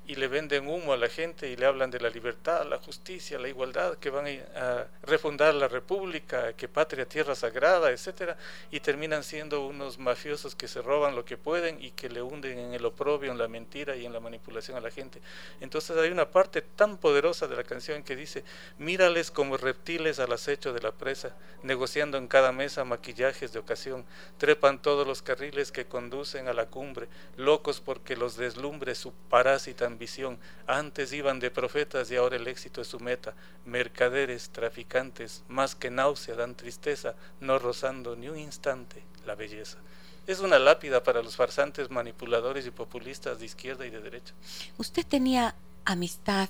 [0.05, 3.39] y le venden humo a la gente y le hablan de la libertad, la justicia,
[3.39, 8.37] la igualdad, que van a refundar la república, que patria, tierra sagrada, etcétera,
[8.73, 12.59] y terminan siendo unos mafiosos que se roban lo que pueden y que le hunden
[12.59, 15.21] en el oprobio, en la mentira y en la manipulación a la gente.
[15.61, 18.43] Entonces hay una parte tan poderosa de la canción que dice,
[18.79, 24.05] mírales como reptiles al acecho de la presa, negociando en cada mesa maquillajes de ocasión,
[24.39, 29.92] trepan todos los carriles que conducen a la cumbre, locos porque los deslumbre su parásita
[29.93, 30.39] ambición.
[30.67, 33.35] Antes iban de profetas y ahora el éxito es su meta.
[33.65, 39.79] Mercaderes, traficantes, más que náusea dan tristeza, no rozando ni un instante la belleza.
[40.27, 44.35] Es una lápida para los farsantes manipuladores y populistas de izquierda y de derecha.
[44.79, 45.55] Usted tenía
[45.85, 46.49] amistad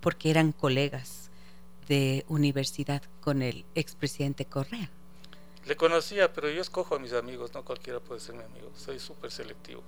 [0.00, 1.30] porque eran colegas
[1.88, 4.90] de universidad con el expresidente Correa.
[5.66, 9.00] Le conocía, pero yo escojo a mis amigos, no cualquiera puede ser mi amigo, soy
[9.00, 9.82] súper selectivo.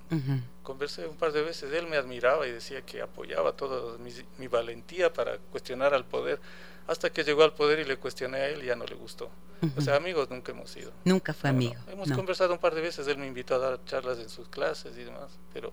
[0.64, 5.12] Conversé un par de veces, él me admiraba y decía que apoyaba toda mi, valentía
[5.12, 6.40] para cuestionar al poder,
[6.88, 9.30] hasta que llegó al poder y le cuestioné a él y ya no le gustó.
[9.76, 10.90] O sea, amigos nunca hemos sido.
[11.04, 11.80] Nunca fue amigo.
[11.88, 14.98] Hemos conversado un par de veces, él me invitó a dar charlas en sus clases
[14.98, 15.72] y demás, pero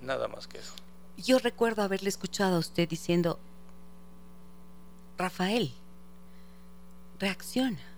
[0.00, 0.72] nada más que eso.
[1.18, 3.38] Yo recuerdo haberle escuchado a usted diciendo,
[5.18, 5.74] Rafael,
[7.18, 7.95] reacciona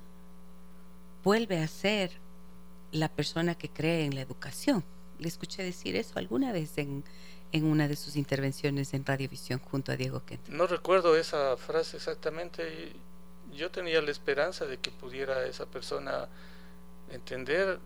[1.29, 2.11] vuelve a ser
[2.91, 4.83] la persona que cree en la educación.
[5.19, 7.05] Le escuché decir eso alguna vez en,
[7.53, 10.49] en una de sus intervenciones en Radiovisión junto a Diego Kent.
[10.49, 12.95] No recuerdo esa frase exactamente.
[13.53, 16.31] Yo tenía la esperanza de que pudiera esa persona
[17.11, 17.79] entender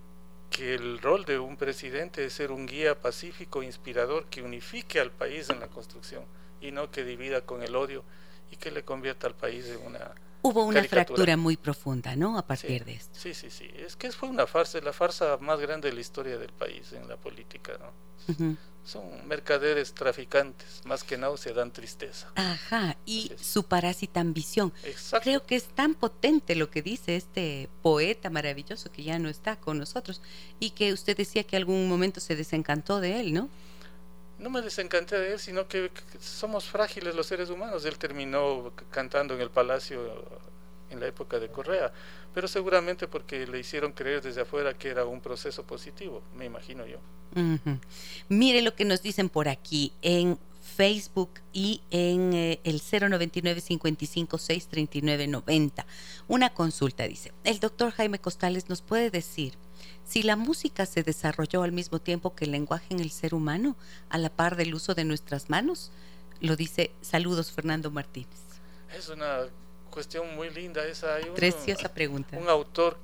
[0.49, 5.11] que el rol de un presidente es ser un guía pacífico, inspirador, que unifique al
[5.11, 6.23] país en la construcción
[6.61, 8.05] y no que divida con el odio
[8.53, 12.37] y que le convierta al país en una Hubo una fractura muy profunda, ¿no?
[12.37, 13.19] A partir de esto.
[13.19, 13.71] Sí, sí, sí.
[13.75, 17.09] Es que fue una farsa, la farsa más grande de la historia del país en
[17.09, 18.57] la política, ¿no?
[18.85, 22.33] Son mercaderes traficantes, más que nada se dan tristeza.
[22.35, 24.73] Ajá, y su parásita ambición.
[24.83, 25.23] Exacto.
[25.23, 29.55] Creo que es tan potente lo que dice este poeta maravilloso que ya no está
[29.55, 30.21] con nosotros
[30.59, 33.49] y que usted decía que algún momento se desencantó de él, ¿no?
[34.43, 35.91] No me desencanté de él, sino que,
[36.21, 37.85] somos frágiles los seres humanos.
[37.85, 40.01] Él terminó cantando en el palacio
[40.91, 41.93] en la época de Correa,
[42.35, 46.85] pero seguramente porque le hicieron creer desde afuera que era un proceso positivo, me imagino
[46.87, 46.99] yo.
[48.29, 54.39] Mire lo que nos dicen por aquí en Facebook y en eh, el 099 55
[54.39, 55.87] 639 90.
[56.29, 59.55] Una consulta dice, el doctor Jaime Costales nos puede decir
[60.05, 63.77] si la música se desarrolló al mismo tiempo que el lenguaje en el ser humano,
[64.09, 65.91] a la par del uso de nuestras manos,
[66.41, 68.41] lo dice Saludos Fernando Martínez.
[68.97, 69.41] Es una
[69.91, 71.15] cuestión muy linda esa.
[71.15, 72.37] Hay Preciosa pregunta.
[72.37, 72.99] Un autor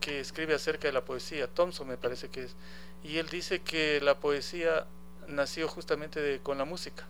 [0.00, 2.56] que escribe acerca de la poesía, Thompson me parece que es,
[3.04, 4.86] y él dice que la poesía
[5.28, 7.06] nació justamente con la música,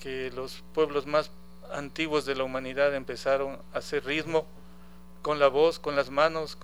[0.00, 1.30] que los pueblos más
[1.72, 4.46] antiguos de la humanidad empezaron a hacer ritmo
[5.22, 6.58] con la voz, con las manos,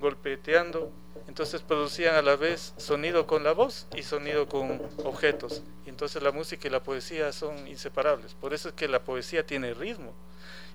[0.00, 0.90] golpeteando,
[1.28, 5.62] entonces producían a la vez sonido con la voz y sonido con objetos.
[5.86, 8.34] Y entonces la música y la poesía son inseparables.
[8.34, 10.12] Por eso es que la poesía tiene ritmo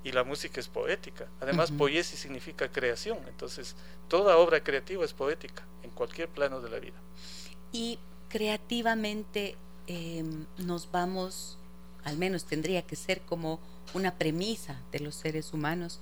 [0.05, 1.27] y la música es poética.
[1.41, 3.17] Además, poiesis significa creación.
[3.27, 3.75] Entonces,
[4.07, 6.95] toda obra creativa es poética en cualquier plano de la vida.
[7.71, 7.97] Y
[8.29, 9.57] creativamente
[9.87, 11.57] em, nos vamos,
[12.03, 13.59] al menos tendría que ser como
[13.95, 15.99] una premisa de los seres humanos,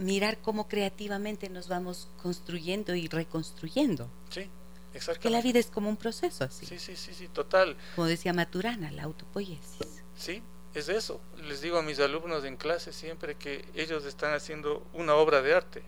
[0.00, 4.10] mirar cómo creativamente nos vamos construyendo y reconstruyendo.
[4.30, 4.48] Sí,
[4.94, 5.20] exactamente.
[5.22, 6.66] Que la vida es como un proceso así.
[6.66, 7.76] Sí, sí, sí, sí, total.
[7.94, 10.02] Como decía Maturana, la autopoiesis.
[10.16, 10.42] Sí,
[10.74, 11.20] es eso.
[11.44, 15.54] Les digo a mis alumnos en clase siempre que ellos están haciendo una obra de
[15.54, 15.82] arte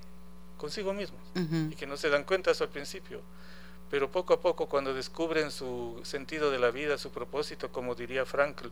[0.58, 1.20] consigo mismos
[1.70, 3.20] y que no se dan cuenta eso al principio.
[3.90, 8.24] Pero poco a poco, cuando descubren su sentido de la vida, su propósito, como diría
[8.24, 8.68] Frankl,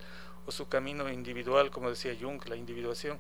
[0.47, 3.18] o su camino individual, como decía Jung, la individuación,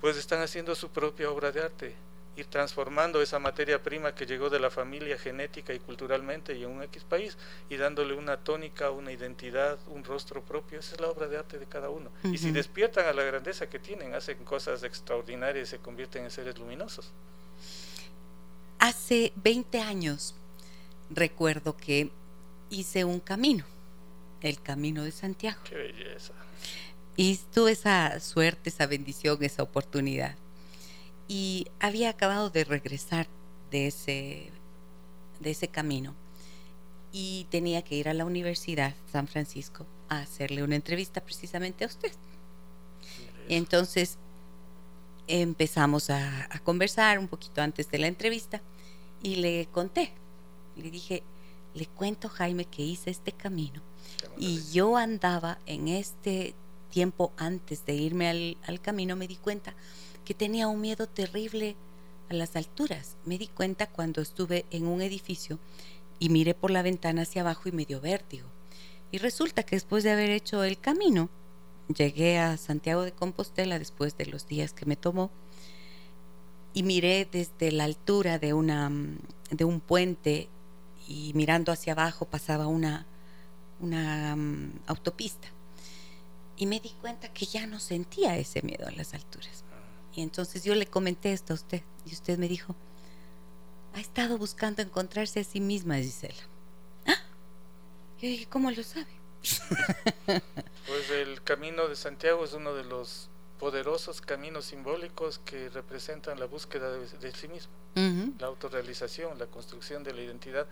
[0.00, 1.94] pues están haciendo su propia obra de arte,
[2.36, 6.70] ir transformando esa materia prima que llegó de la familia genética y culturalmente y en
[6.70, 7.36] un X país
[7.68, 10.78] y dándole una tónica, una identidad, un rostro propio.
[10.78, 12.10] Esa es la obra de arte de cada uno.
[12.24, 16.30] Y si despiertan a la grandeza que tienen, hacen cosas extraordinarias y se convierten en
[16.30, 17.10] seres luminosos.
[18.78, 20.36] Hace 20 años
[21.10, 22.10] recuerdo que
[22.70, 23.64] hice un camino,
[24.40, 25.58] el Camino de Santiago.
[25.64, 26.34] Qué belleza.
[27.18, 30.36] Y tuve esa suerte, esa bendición, esa oportunidad.
[31.26, 33.26] Y había acabado de regresar
[33.72, 34.52] de ese,
[35.40, 36.14] de ese camino
[37.10, 41.88] y tenía que ir a la Universidad San Francisco a hacerle una entrevista precisamente a
[41.88, 42.12] usted.
[43.48, 44.16] entonces
[45.26, 48.62] empezamos a, a, conversar un poquito antes de la entrevista
[49.24, 50.12] y le conté,
[50.76, 51.24] le dije,
[51.74, 53.82] le cuento Jaime que hice este camino
[54.38, 56.54] y yo andaba en este
[56.88, 59.74] tiempo antes de irme al, camino me di cuenta
[60.24, 61.76] que tenía un miedo terrible
[62.28, 63.16] a las alturas.
[63.24, 65.58] Me di cuenta cuando estuve en un edificio
[66.18, 68.48] y miré por la ventana hacia abajo y me dio vértigo.
[69.10, 71.30] Y resulta que después de haber hecho el camino,
[71.94, 75.30] llegué a Santiago de Compostela después de los días que me tomó
[76.74, 78.90] y miré desde la altura de una
[79.50, 80.48] de un puente
[81.08, 83.06] y mirando hacia abajo pasaba una
[83.80, 85.48] una mm, autopista
[86.58, 89.64] y me di cuenta que ya no sentía ese miedo a las alturas.
[90.14, 92.74] Y entonces yo le comenté esto a usted y usted me dijo,
[93.94, 96.42] ha estado buscando encontrarse a sí misma, Gisela.
[97.06, 97.22] ¿Ah?
[98.20, 99.06] Yo dije, ¿cómo lo sabe?
[100.26, 103.30] pues el camino de Santiago es uno de los
[103.60, 107.72] poderosos caminos simbólicos que representan la búsqueda de, sí mismo,
[108.38, 110.66] la autorrealización, la construcción de la identidad,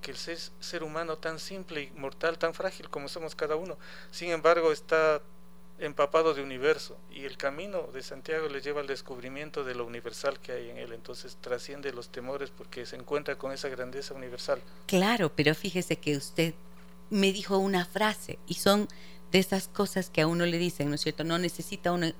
[0.00, 3.78] que el ser, ser humano tan simple y mortal, tan frágil como somos cada uno,
[4.10, 5.22] sin embargo está
[5.82, 10.38] empapado de universo y el camino de Santiago le lleva al descubrimiento de lo universal
[10.40, 14.60] que hay en él, entonces trasciende los temores porque se encuentra con esa grandeza universal.
[14.86, 16.54] Claro, pero fíjese que usted
[17.10, 18.88] me dijo una frase y son
[19.32, 21.24] de esas cosas que a uno le dicen, ¿no es cierto?
[21.24, 22.14] No necesita una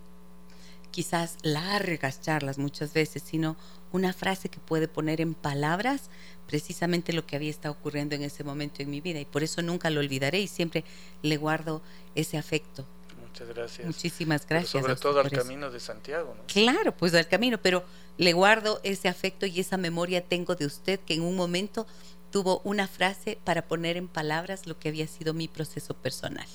[0.90, 3.56] quizás largas charlas muchas veces, sino
[3.92, 6.10] una frase que puede poner en palabras
[6.46, 9.62] precisamente lo que había estado ocurriendo en ese momento en mi vida y por eso
[9.62, 10.84] nunca lo olvidaré y siempre
[11.22, 11.82] le guardo
[12.14, 12.86] ese afecto.
[13.32, 13.86] Muchas gracias.
[13.86, 14.82] Muchísimas gracias.
[14.82, 16.44] sobre todo al camino de Santiago, ¿no?
[16.48, 17.82] Claro, pues al camino, pero
[18.18, 21.86] le guardo ese afecto y esa memoria tengo de usted que en un momento
[22.30, 26.46] tuvo una frase para poner en palabras lo que había sido mi proceso personal.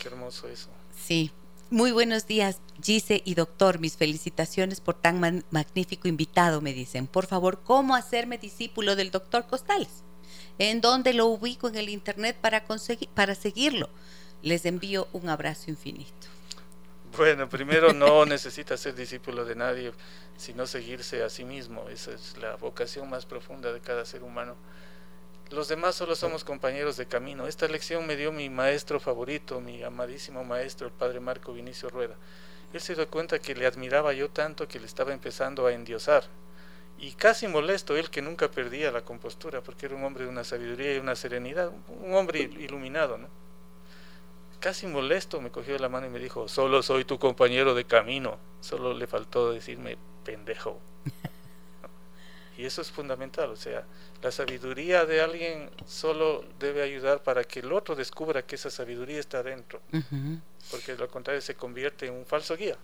[0.00, 0.70] Qué hermoso eso.
[0.96, 1.30] Sí,
[1.68, 3.78] muy buenos días, Gise y doctor.
[3.78, 7.06] Mis felicitaciones por tan magnífico invitado, me dicen.
[7.06, 10.04] Por favor, ¿cómo hacerme discípulo del doctor Costales?
[10.58, 13.90] ¿En dónde lo ubico en el internet para, conseguir, para seguirlo?
[14.42, 16.28] Les envío un abrazo infinito.
[17.16, 19.92] Bueno, primero no necesita ser discípulo de nadie,
[20.36, 21.88] sino seguirse a sí mismo.
[21.88, 24.54] Esa es la vocación más profunda de cada ser humano.
[25.50, 27.48] Los demás solo somos compañeros de camino.
[27.48, 32.14] Esta lección me dio mi maestro favorito, mi amadísimo maestro, el padre Marco Vinicio Rueda.
[32.72, 36.24] Él se dio cuenta que le admiraba yo tanto que le estaba empezando a endiosar.
[37.00, 40.44] Y casi molesto él que nunca perdía la compostura, porque era un hombre de una
[40.44, 43.47] sabiduría y una serenidad, un hombre iluminado, ¿no?
[44.60, 47.84] Casi molesto me cogió de la mano y me dijo, solo soy tu compañero de
[47.84, 48.38] camino.
[48.60, 50.80] Solo le faltó decirme pendejo.
[52.58, 53.84] Y eso es fundamental, o sea,
[54.20, 59.20] la sabiduría de alguien solo debe ayudar para que el otro descubra que esa sabiduría
[59.20, 59.80] está dentro,
[60.72, 62.76] porque de lo contrario se convierte en un falso guía.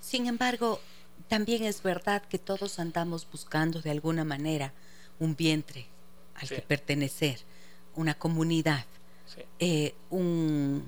[0.00, 0.80] Sin embargo,
[1.28, 4.72] también es verdad que todos andamos buscando de alguna manera
[5.20, 5.86] un vientre
[6.34, 7.38] al que pertenecer,
[7.94, 8.86] una comunidad,
[9.60, 10.84] eh, un,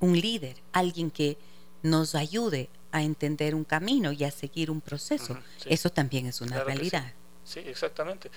[0.00, 1.36] un líder, alguien que
[1.82, 5.38] nos ayude a entender un camino y a seguir un proceso.
[5.64, 7.12] Eso también es una realidad.
[7.44, 8.30] Sí, exactamente.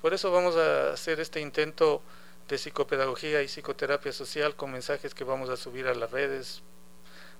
[0.00, 2.02] Por eso vamos a hacer este intento
[2.48, 6.62] de psicopedagogía y psicoterapia social con mensajes que vamos a subir a las redes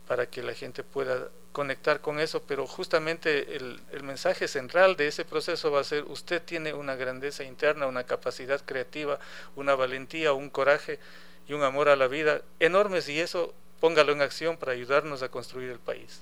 [0.07, 5.09] para que la gente pueda conectar con eso, pero justamente el, el, mensaje central de
[5.09, 9.19] ese proceso va a ser usted tiene una grandeza interna, una capacidad creativa,
[9.55, 10.99] una valentía, un coraje
[11.47, 15.29] y un amor a la vida enormes y eso póngalo en acción para ayudarnos a
[15.29, 16.21] construir el país.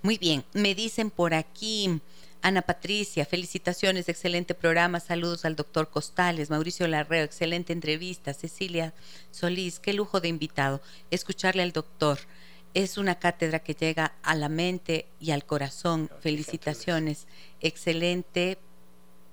[0.00, 2.00] Muy bien, me dicen por aquí,
[2.40, 4.98] Ana Patricia, felicitaciones, excelente programa.
[4.98, 8.32] Saludos al doctor Costales, Mauricio Larreo, excelente entrevista.
[8.32, 8.94] Cecilia
[9.30, 10.80] Solís, qué lujo de invitado.
[11.10, 12.18] Escucharle al doctor.
[12.72, 16.08] Es una cátedra que llega a la mente y al corazón.
[16.20, 17.26] Felicitaciones.
[17.60, 18.56] Excelente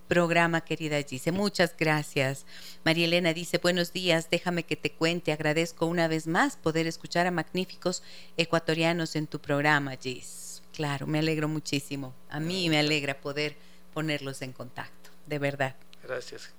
[0.10, 1.32] programa, querida Gise.
[1.32, 2.46] Muchas gracias.
[2.84, 5.32] María Elena dice, buenos días, déjame que te cuente.
[5.32, 8.04] Agradezco una vez más poder escuchar a magníficos
[8.36, 10.64] ecuatorianos en tu programa, Gis.
[10.74, 12.14] Claro, me alegro muchísimo.
[12.30, 13.56] A mí me alegra poder
[13.94, 15.76] ponerlos en contacto, de verdad.
[16.04, 16.50] Gracias,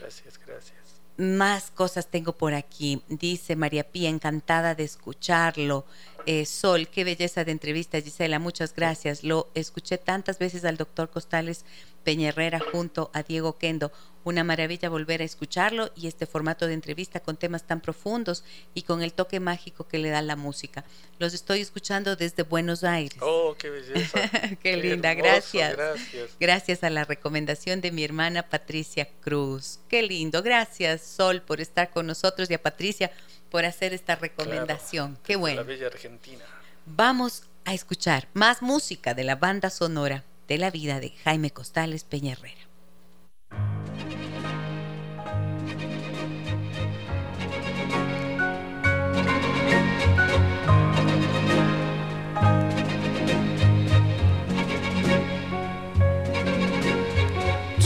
[0.00, 0.78] gracias, gracias.
[1.16, 3.02] Más cosas tengo por aquí.
[3.08, 5.84] Dice María Pía, encantada de escucharlo.
[6.26, 9.22] Eh, Sol, qué belleza de entrevista, Gisela, muchas gracias.
[9.22, 11.64] Lo escuché tantas veces al doctor Costales
[12.04, 13.90] Peñerrera junto a Diego Kendo.
[14.22, 18.42] Una maravilla volver a escucharlo y este formato de entrevista con temas tan profundos
[18.72, 20.84] y con el toque mágico que le da la música.
[21.18, 23.18] Los estoy escuchando desde Buenos Aires.
[23.20, 24.30] Oh, qué belleza.
[24.62, 25.76] qué, linda, gracias.
[25.76, 26.30] Gracias.
[26.40, 29.80] Gracias a la recomendación de mi hermana Patricia Cruz.
[29.88, 30.42] Qué lindo.
[30.42, 33.10] Gracias, Sol, por estar con nosotros y a Patricia
[33.50, 35.18] por hacer esta recomendación.
[35.22, 35.60] qué bueno.
[35.60, 36.44] La bella Argentina.
[36.86, 42.04] Vamos a escuchar más música de la banda sonora de la vida de Jaime Costales
[42.04, 42.36] Peña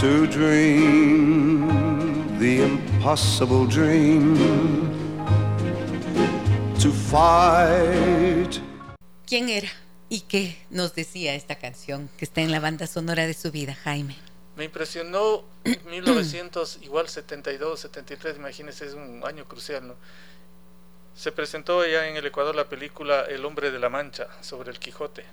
[0.00, 4.36] To dream the impossible dream,
[6.78, 8.60] to fight.
[9.26, 9.68] ¿Quién era?
[10.10, 13.74] ¿Y qué nos decía esta canción que está en la banda sonora de su vida,
[13.74, 14.16] Jaime?
[14.56, 15.44] Me impresionó
[15.90, 19.96] 1900, igual 72, 73, imagínense, es un año crucial, ¿no?
[21.14, 24.78] Se presentó ya en el Ecuador la película El hombre de la Mancha sobre el
[24.78, 25.24] Quijote,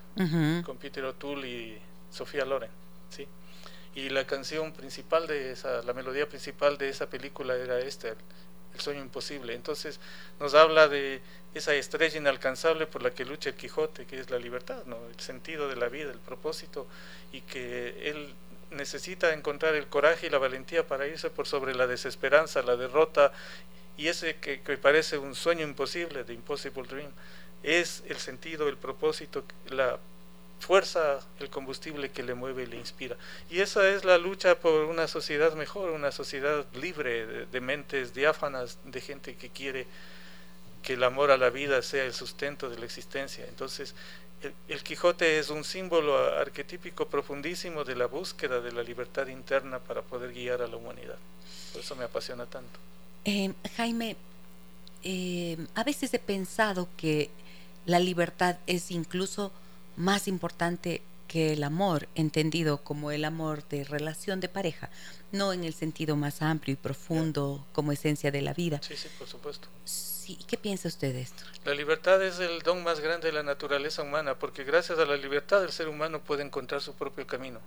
[0.66, 2.72] con Peter O'Toole y Sofía Loren,
[3.10, 3.28] ¿sí?
[3.94, 8.80] Y la canción principal de esa, la melodía principal de esa película era esta, el
[8.80, 9.54] sueño imposible.
[9.54, 10.00] Entonces
[10.40, 11.22] nos habla de
[11.56, 14.98] esa estrella inalcanzable por la que lucha el Quijote, que es la libertad, ¿no?
[15.08, 16.86] el sentido de la vida, el propósito,
[17.32, 18.34] y que él
[18.72, 23.32] necesita encontrar el coraje y la valentía para irse por sobre la desesperanza, la derrota,
[23.98, 27.12] y ese que, parece un sueño imposible, de Impossible Dream,
[27.64, 29.98] es el sentido, el propósito, la
[30.60, 33.16] fuerza, el combustible que le mueve y le inspira.
[33.50, 38.78] Y esa es la lucha por una sociedad mejor, una sociedad libre de, mentes diáfanas,
[38.84, 39.88] de gente que quiere
[40.86, 43.44] que el amor a la vida sea el sustento de la existencia.
[43.48, 43.96] Entonces,
[44.70, 50.04] el, Quijote es un símbolo arquetípico profundísimo de la búsqueda de la libertad interna para
[50.04, 51.18] poder guiar a la humanidad.
[51.74, 52.80] Por eso me apasiona tanto.
[53.26, 54.16] Eh, Jaime,
[55.04, 57.32] eh, a veces he pensado que
[57.88, 59.52] la libertad es incluso
[59.98, 64.92] más importante que el amor, entendido como el amor de relación de pareja,
[65.32, 68.80] no en el sentido más amplio y profundo como esencia de la vida.
[68.84, 69.68] Sí, sí, por supuesto.
[70.48, 71.44] ¿Qué piensa usted de esto?
[71.64, 75.16] La libertad es el don más grande de la naturaleza humana, porque gracias a la
[75.16, 77.60] libertad el ser humano puede encontrar su propio camino,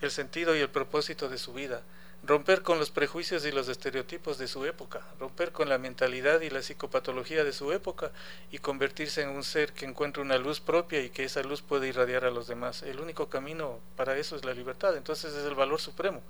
[0.00, 1.82] el sentido y el propósito de su vida
[2.26, 6.50] romper con los prejuicios y los estereotipos de su época, romper con la mentalidad y
[6.50, 8.10] la psicopatología de su época
[8.50, 11.88] y convertirse en un ser que encuentre una luz propia y que esa luz puede
[11.88, 12.82] irradiar a los demás.
[12.82, 16.20] El único camino para eso es la libertad, entonces es el valor supremo.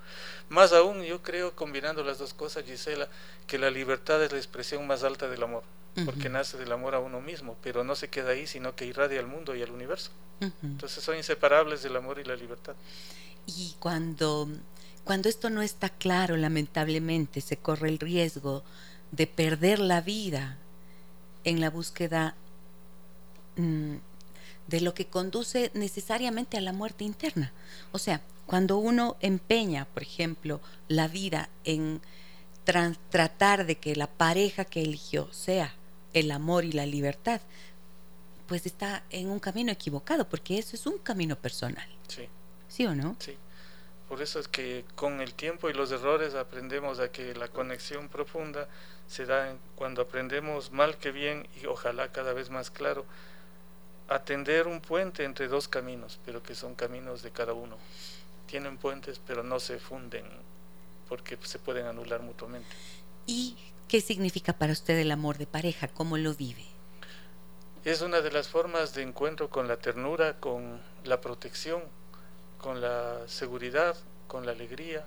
[0.50, 3.08] Más aún, yo creo, combinando las dos cosas, Gisela,
[3.46, 5.62] que la libertad es la expresión más alta del amor,
[6.04, 9.18] porque nace del amor a uno mismo, pero no se queda ahí, sino que irradia
[9.18, 10.10] al mundo y al universo.
[10.62, 12.74] Entonces son inseparables el amor y la libertad.
[13.46, 14.48] Y cuando
[15.06, 18.64] cuando esto no está claro, lamentablemente, se corre el riesgo
[19.12, 20.58] de perder la vida
[21.44, 22.34] en la búsqueda
[23.54, 23.94] mm,
[24.66, 27.52] de lo que conduce necesariamente a la muerte interna.
[27.92, 32.00] O sea, cuando uno empeña, por ejemplo, la vida en
[32.64, 35.72] tratar de que la pareja que eligió sea
[36.14, 37.40] el amor y la libertad,
[38.48, 41.88] pues está en un camino equivocado, porque eso es un camino personal.
[42.08, 42.22] Sí.
[42.66, 43.14] ¿Sí o no?
[43.20, 43.36] Sí.
[44.08, 48.08] Por eso es que con el tiempo y los errores aprendemos a que la conexión
[48.08, 48.68] profunda
[49.08, 53.04] se da cuando aprendemos mal que bien y ojalá cada vez más claro
[54.08, 57.76] atender un puente entre dos caminos, pero que son caminos de cada uno.
[58.46, 60.24] Tienen puentes, pero no se funden
[61.08, 62.68] porque se pueden anular mutuamente.
[63.26, 63.56] ¿Y
[63.88, 65.88] qué significa para usted el amor de pareja?
[65.88, 66.64] ¿Cómo lo vive?
[67.84, 71.82] Es una de las formas de encuentro con la ternura, con la protección,
[72.58, 73.96] con la seguridad,
[74.28, 75.04] con la alegría,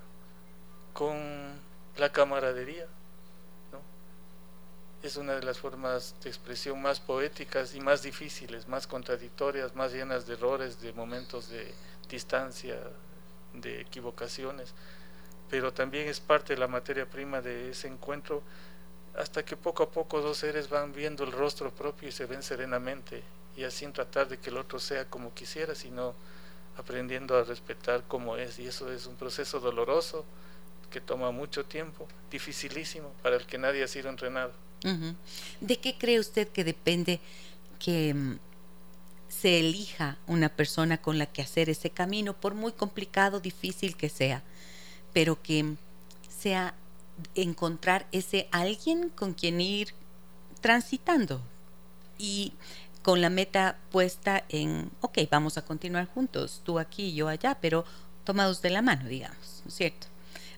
[0.94, 1.18] con
[1.98, 2.86] la camaradería.
[3.72, 3.80] ¿no?
[5.04, 9.94] Es una de las formas de expresión más poéticas y más difíciles, más contradictorias, más
[9.94, 11.74] llenas de errores, de momentos de
[12.10, 12.80] distancia,
[13.54, 14.74] de equivocaciones,
[15.50, 18.44] pero también es parte de la materia prima de ese encuentro
[19.18, 22.44] hasta que poco a poco dos seres van viendo el rostro propio y se ven
[22.44, 23.24] serenamente
[23.56, 26.14] y así tratar de que el otro sea como quisiera, sino
[26.80, 30.26] aprendiendo a respetar como es y eso es un proceso doloroso
[30.90, 34.52] que toma mucho tiempo, dificilísimo para el que nadie ha sido entrenado.
[35.60, 37.20] ¿De qué cree usted que depende
[37.80, 38.40] que mm,
[39.28, 44.10] se elija una persona con la que hacer ese camino, por muy complicado, difícil que
[44.10, 44.42] sea,
[45.14, 45.76] pero que
[46.30, 46.74] sea
[47.36, 49.94] encontrar ese alguien con quien ir
[50.62, 51.42] transitando?
[52.18, 52.54] Y
[53.02, 57.86] con la meta puesta en, ok, vamos a continuar juntos, tú aquí, yo allá, pero
[58.24, 60.08] tomados de la mano, digamos, ¿no es cierto?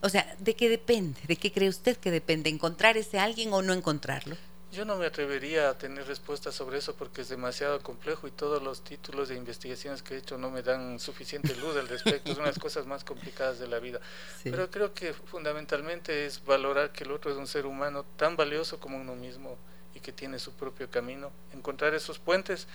[0.02, 1.20] O sea, ¿de qué depende?
[1.28, 2.50] ¿De qué cree usted que depende?
[2.50, 4.36] ¿Encontrar ese alguien o no encontrarlo?
[4.72, 8.64] Yo no me atrevería a tener respuestas sobre eso porque es demasiado complejo y todos
[8.64, 12.32] los títulos de investigaciones que he hecho no me dan suficiente luz al respecto.
[12.32, 14.00] es una de las cosas más complicadas de la vida.
[14.44, 18.80] Pero creo que fundamentalmente es valorar que el otro es un ser humano tan valioso
[18.80, 19.58] como uno mismo
[19.96, 22.68] y que tiene su propio camino, encontrar esos puentes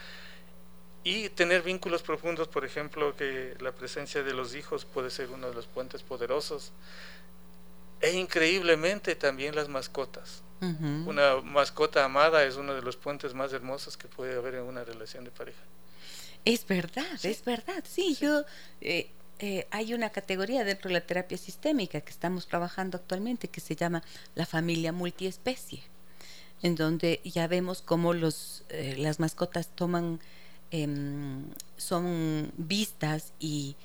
[1.05, 5.49] y tener vínculos profundos, por ejemplo, que la presencia de los hijos puede ser uno
[5.49, 6.73] de los puentes poderosos,
[8.01, 10.43] e increíblemente también las mascotas.
[10.61, 14.83] Una mascota amada es uno de los puentes más hermosos que puede haber en una
[14.85, 15.61] relación de pareja.
[16.45, 17.85] Es verdad, es verdad.
[17.87, 18.43] Sí, yo
[18.81, 23.61] eh, eh, hay una categoría dentro de la terapia sistémica que estamos trabajando actualmente que
[23.61, 24.03] se llama
[24.35, 25.85] la familia multiespecie
[26.63, 30.21] en donde ya vemos cómo los, eh, las mascotas toman,
[30.71, 31.45] em,
[31.77, 33.77] son vistas y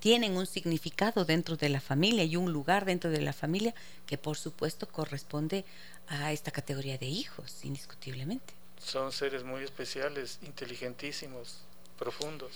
[0.00, 3.74] tienen un significado dentro de la familia y un lugar dentro de la familia
[4.06, 5.64] que por supuesto corresponde
[6.08, 8.54] a esta categoría de hijos, indiscutiblemente.
[8.78, 11.62] Son seres muy especiales, inteligentísimos,
[11.98, 12.52] profundos.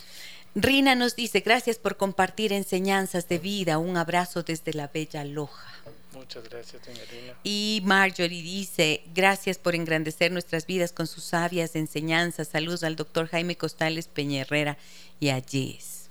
[0.55, 5.71] Rina nos dice, gracias por compartir enseñanzas de vida, un abrazo desde la bella Loja.
[6.13, 7.35] Muchas gracias, doña Rina.
[7.45, 12.49] Y Marjorie dice, gracias por engrandecer nuestras vidas con sus sabias enseñanzas.
[12.49, 14.77] Saludos al doctor Jaime Costales Peñerrera
[15.21, 16.09] y a Jess.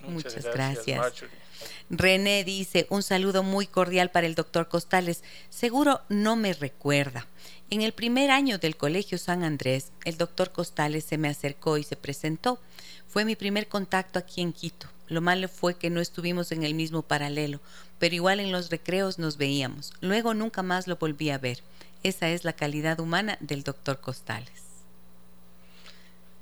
[0.00, 0.98] Muchas, gracias.
[0.98, 1.46] Marjorie.
[1.88, 5.22] René dice, un saludo muy cordial para el doctor Costales.
[5.48, 7.26] Seguro no me recuerda.
[7.70, 11.84] En el primer año del Colegio San Andrés, el doctor Costales se me acercó y
[11.84, 12.60] se presentó.
[13.08, 14.88] Fue mi primer contacto aquí en Quito.
[15.08, 17.60] Lo malo fue que no estuvimos en el mismo paralelo,
[17.98, 19.92] pero igual en los recreos nos veíamos.
[20.00, 21.62] Luego nunca más lo volví a ver.
[22.02, 24.50] Esa es la calidad humana del doctor Costales.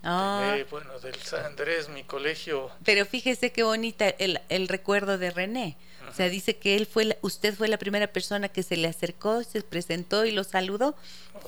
[0.06, 5.30] Eh, bueno, del San Andrés, mi colegio, pero fíjese qué bonita el, el recuerdo de
[5.30, 5.76] René.
[6.10, 8.86] O sea, dice que él fue, la- usted fue la primera persona que se le
[8.88, 10.94] acercó, se presentó y lo saludó.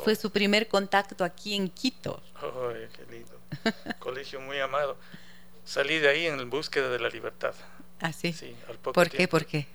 [0.02, 2.22] Fue su primer contacto aquí en Quito.
[2.36, 3.35] Ay, qué lindo.
[3.98, 4.96] Colegio muy amado.
[5.64, 7.54] Salí de ahí en búsqueda de la libertad.
[8.00, 8.32] Así.
[8.32, 9.26] Sí, al poco ¿Por qué?
[9.26, 9.66] ¿Por qué?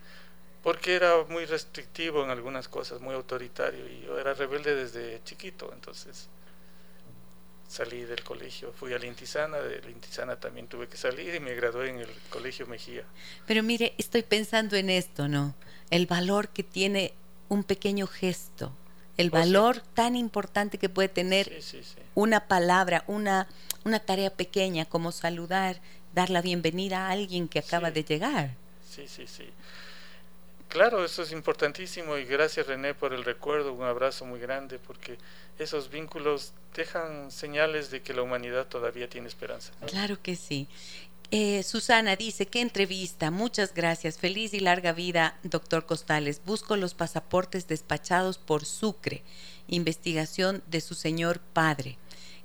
[0.64, 5.72] Porque era muy restrictivo en algunas cosas, muy autoritario y yo era rebelde desde chiquito,
[5.74, 6.30] entonces
[7.72, 11.40] salí del colegio, fui a la Intisana, de la Intisana también tuve que salir y
[11.40, 13.06] me gradué en el Colegio Mejía.
[13.48, 15.56] Pero mire, estoy pensando en esto, ¿no?
[15.90, 17.14] El valor que tiene
[17.48, 18.76] un pequeño gesto,
[19.18, 19.38] el Oh, sí.
[19.38, 22.00] valor tan importante que puede tener Sí, sí, sí.
[22.16, 23.48] una palabra, una,
[23.86, 25.80] una tarea pequeña como saludar,
[26.14, 28.52] dar la bienvenida a alguien que acaba de llegar.
[28.90, 29.50] Sí, sí, sí.
[30.70, 35.18] Claro, eso es importantísimo y gracias René por el recuerdo, un abrazo muy grande porque
[35.60, 39.74] esos vínculos dejan señales de que la humanidad todavía tiene esperanza.
[39.88, 40.70] Claro que sí.
[41.34, 46.42] Eh, Susana dice, qué entrevista, muchas gracias, feliz y larga vida, doctor Costales.
[46.46, 49.24] Busco los pasaportes despachados por Sucre,
[49.70, 51.98] investigación de su señor padre.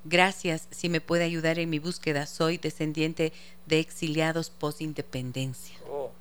[0.04, 3.32] Gracias, si me puede ayudar en mi búsqueda, soy descendiente
[3.66, 5.74] de exiliados post-independencia.
[5.90, 6.12] Oh,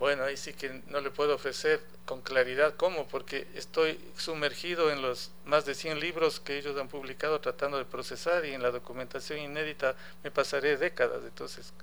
[0.00, 5.02] bueno, ahí sí que no le puedo ofrecer con claridad cómo, porque estoy sumergido en
[5.02, 8.72] los más de 100 libros que ellos han publicado tratando de procesar y en la
[8.72, 11.22] documentación inédita me pasaré décadas.
[11.24, 11.74] Entonces,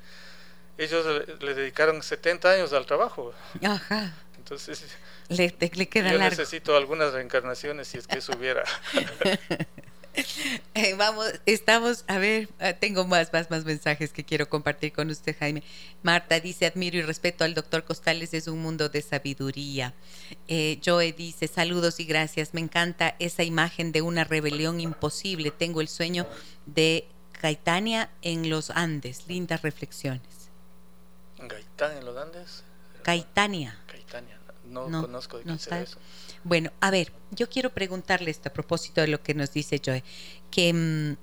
[0.77, 3.33] ellos le, le dedicaron 70 años al trabajo.
[3.61, 4.97] Ajá, Entonces,
[5.29, 6.37] le, le queda yo largo.
[6.37, 8.63] necesito algunas reencarnaciones si es que eso hubiera.
[10.73, 15.09] Eh, vamos, estamos, a ver, eh, tengo más, más, más mensajes que quiero compartir con
[15.09, 15.63] usted, Jaime.
[16.03, 19.95] Marta dice, admiro y respeto al doctor Costales, es un mundo de sabiduría.
[20.47, 25.49] Eh, Joe dice, saludos y gracias, me encanta esa imagen de una rebelión imposible.
[25.49, 26.27] Tengo el sueño
[26.67, 30.21] de Caitania en los Andes, lindas reflexiones.
[31.39, 32.63] Gaitán en los Andes.
[33.03, 33.79] Caitania.
[33.87, 34.36] Caitania.
[34.69, 35.97] No, No, conozco de no será eso.
[36.43, 40.03] Bueno, a ver, yo quiero preguntarle esto a propósito de lo que nos dice Joe,
[40.51, 41.15] que mm,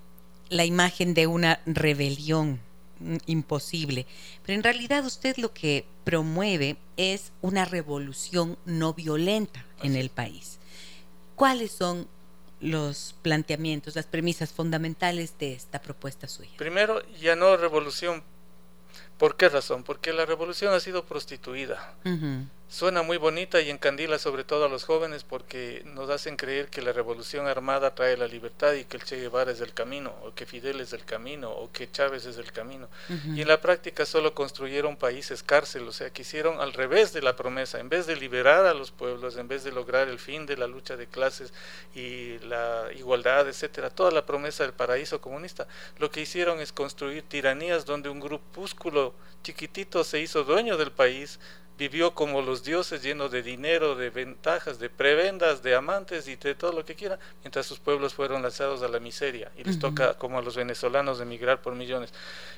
[0.51, 2.61] la imagen de una rebelión
[3.01, 4.07] mm, imposible,
[4.45, 10.59] pero en realidad usted lo que promueve es una revolución no violenta en el país.
[11.35, 12.07] ¿Cuáles son
[12.61, 16.51] los planteamientos, las premisas fundamentales de esta propuesta suya?
[16.57, 18.23] Primero, ya no revolución.
[19.19, 19.83] ¿Por qué razón?
[19.85, 21.95] Porque la revolución ha sido prostituida.
[22.05, 26.71] Ujú, Suena muy bonita y encandila sobre todo a los jóvenes porque nos hacen creer
[26.71, 30.13] que la revolución armada trae la libertad y que el Che Guevara es el camino,
[30.25, 32.89] o que Fidel es el camino, o que Chávez es el camino.
[33.27, 37.23] Y en la práctica solo construyeron países cárcel, o sea, que hicieron al revés de
[37.23, 40.47] la promesa, en vez de liberar a los pueblos, en vez de lograr el fin
[40.47, 41.53] de la lucha de clases
[41.95, 47.23] y la igualdad, etcétera, toda la promesa del paraíso comunista, lo que hicieron es construir
[47.23, 51.39] tiranías donde un grupúsculo chiquitito se hizo dueño del país,
[51.77, 56.55] vivió como los dioses lleno de dinero, de ventajas, de prebendas, de amantes y de
[56.55, 60.15] todo lo que quiera, mientras sus pueblos fueron lanzados a la miseria y les toca
[60.15, 62.13] como a los venezolanos emigrar por millones.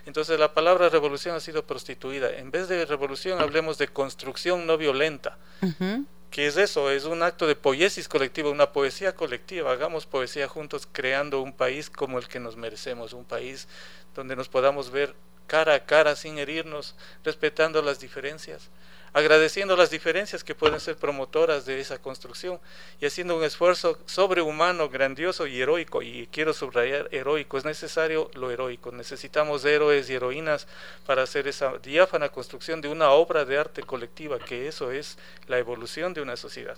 [0.05, 2.37] Entonces la palabra revolución ha sido prostituida.
[2.37, 5.39] En vez de revolución hablemos de construcción no violenta.
[5.63, 6.05] Ujú.
[6.31, 6.91] ¿Qué es eso?
[6.91, 9.73] Es un acto de poiesis colectiva, una poesía colectiva.
[9.73, 13.69] Hagamos poesía juntos creando un país como el que nos merecemos, un país
[14.15, 15.15] donde nos podamos ver
[15.47, 16.95] cara a cara sin herirnos,
[17.25, 18.69] respetando las diferencias,
[19.17, 22.61] agradeciendo las diferencias que pueden ser promotoras de esa construcción
[23.01, 26.03] y haciendo un esfuerzo sobrehumano, grandioso y heroico.
[26.03, 28.93] Y quiero subrayar heroico, es necesario lo heroico.
[28.93, 30.67] Necesitamos héroes y heroínas
[31.07, 35.17] para hacer esa diáfana construcción de una obra de arte colectiva, que eso es
[35.49, 36.77] la evolución de una sociedad.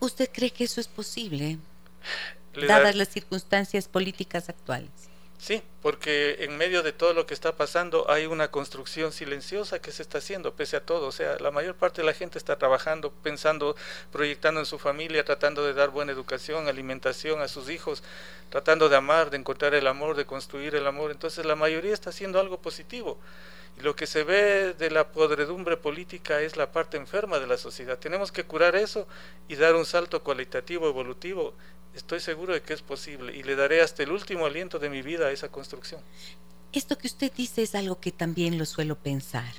[0.00, 1.56] ¿Usted cree que eso es posible,
[2.54, 4.90] Le da- dadas las circunstancias políticas actuales?
[5.38, 9.92] Sí, porque en medio de todo lo que está pasando hay una construcción silenciosa que
[9.92, 11.06] se está haciendo, pese a todo.
[11.06, 13.76] O sea, la mayor parte de la gente está trabajando, pensando,
[14.10, 18.02] proyectando en su familia, tratando de dar buena educación, alimentación a sus hijos,
[18.48, 21.10] tratando de amar, de encontrar el amor, de construir el amor.
[21.10, 23.18] Entonces la mayoría está haciendo algo positivo.
[23.78, 27.58] Y lo que se ve de la podredumbre política es la parte enferma de la
[27.58, 27.98] sociedad.
[27.98, 29.06] Tenemos que curar eso
[29.48, 31.52] y dar un salto cualitativo, evolutivo
[31.96, 35.02] estoy seguro de que es posible y le daré hasta el último aliento de mi
[35.02, 36.00] vida a esa construcción.
[36.72, 39.52] Esto que usted dice es algo que también lo suelo pensar.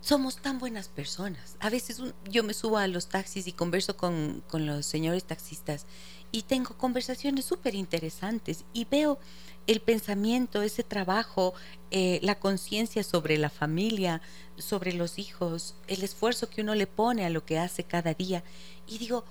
[0.00, 1.56] Somos tan buenas personas.
[1.60, 2.00] A veces
[2.30, 5.84] yo me subo a los taxis y converso con, con los señores taxistas
[6.32, 9.18] y tengo conversaciones súper interesantes y veo
[9.66, 11.54] el pensamiento, ese trabajo,
[11.90, 14.22] eh, la conciencia sobre la familia,
[14.56, 18.42] sobre los hijos, el esfuerzo que uno le pone a lo que hace cada día.
[18.86, 19.24] Y digo,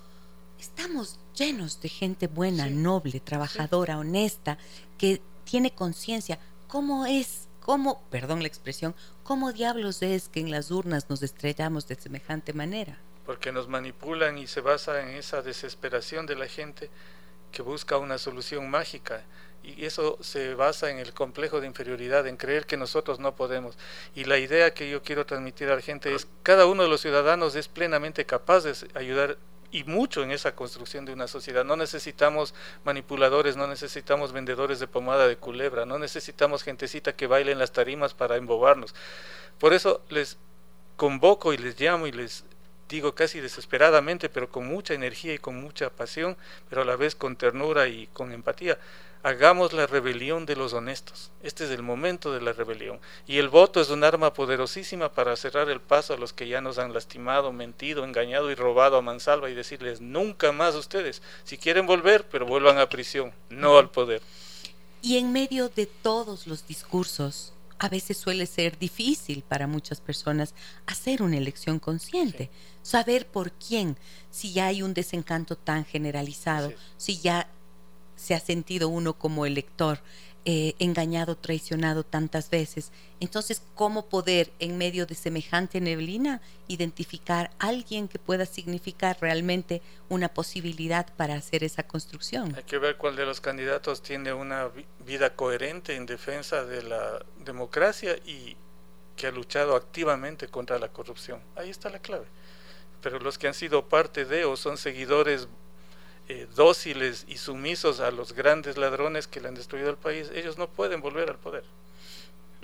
[0.60, 4.57] estamos llenos de gente buena, noble, trabajadora, honesta,
[4.97, 6.39] que tiene conciencia.
[6.68, 8.93] ¿Cómo es, cómo, perdón la expresión,
[9.24, 12.99] cómo diablos es que en las urnas nos estrellamos de semejante manera?
[13.26, 16.89] Porque nos manipulan y se basa en esa desesperación de la gente
[17.51, 19.24] que busca una solución mágica
[19.64, 23.78] y eso se basa en el complejo de inferioridad, en creer que nosotros no podemos.
[24.16, 27.01] Y la idea que yo quiero transmitir a la gente es, cada uno de los
[27.01, 29.38] ciudadanos es plenamente capaz de ayudar
[29.72, 31.65] y mucho en esa construcción de una sociedad.
[31.65, 32.53] No necesitamos
[32.84, 37.72] manipuladores, no necesitamos vendedores de pomada de culebra, no necesitamos gentecita que baile en las
[37.72, 38.95] tarimas para embobarnos.
[39.59, 40.38] Por eso les
[40.95, 42.45] convoco y les llamo y les
[42.90, 46.36] digo casi desesperadamente, pero con mucha energía y con mucha pasión,
[46.70, 48.78] pero a la vez con ternura y con empatía
[49.24, 51.32] hagamos la rebelión de los honestos.
[51.44, 53.00] Este es el momento de la rebelión.
[53.28, 56.62] Y el voto es un arma poderosísima para cerrar el paso a los que ya
[56.62, 61.22] nos han lastimado, mentido, engañado y robado a mansalva y decirles nunca más ustedes.
[61.44, 64.22] Si quieren volver, pero vuelvan a prisión, no al poder.
[65.02, 70.53] Y en medio de todos los discursos, a veces suele ser difícil para muchas personas
[70.86, 72.51] hacer una elección consciente,
[72.82, 73.97] saber por quién,
[74.30, 77.49] si ya hay un desencanto tan generalizado, si ya
[78.15, 80.01] se ha sentido uno como elector
[80.46, 82.92] eh, engañado, traicionado tantas veces.
[83.20, 89.82] Entonces, ¿cómo poder en medio de semejante neblina identificar a alguien que pueda significar realmente
[90.08, 92.56] una posibilidad para hacer esa construcción?
[92.56, 94.72] Hay que ver cuál de los candidatos tiene una
[95.06, 98.56] vida coherente en defensa de la democracia y
[99.18, 101.42] que ha luchado activamente contra la corrupción.
[101.58, 102.26] Ahí está la clave.
[103.02, 105.50] Pero los que han sido parte de o son seguidores
[106.30, 110.59] eh, dóciles y sumisos a los grandes ladrones que le han destruido el país, ellos
[110.59, 111.63] no pueden volver al poder.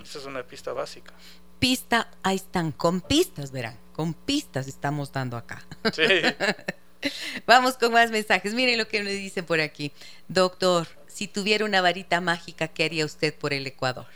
[0.00, 1.12] Esa es una pista básica.
[1.58, 5.66] Pista, ahí están, con pistas, verán, con pistas estamos dando acá.
[5.92, 6.04] Sí.
[7.46, 8.54] Vamos con más mensajes.
[8.54, 9.90] Miren lo que nos dicen por aquí.
[10.28, 14.06] Doctor, si tuviera una varita mágica, ¿qué haría usted por el Ecuador?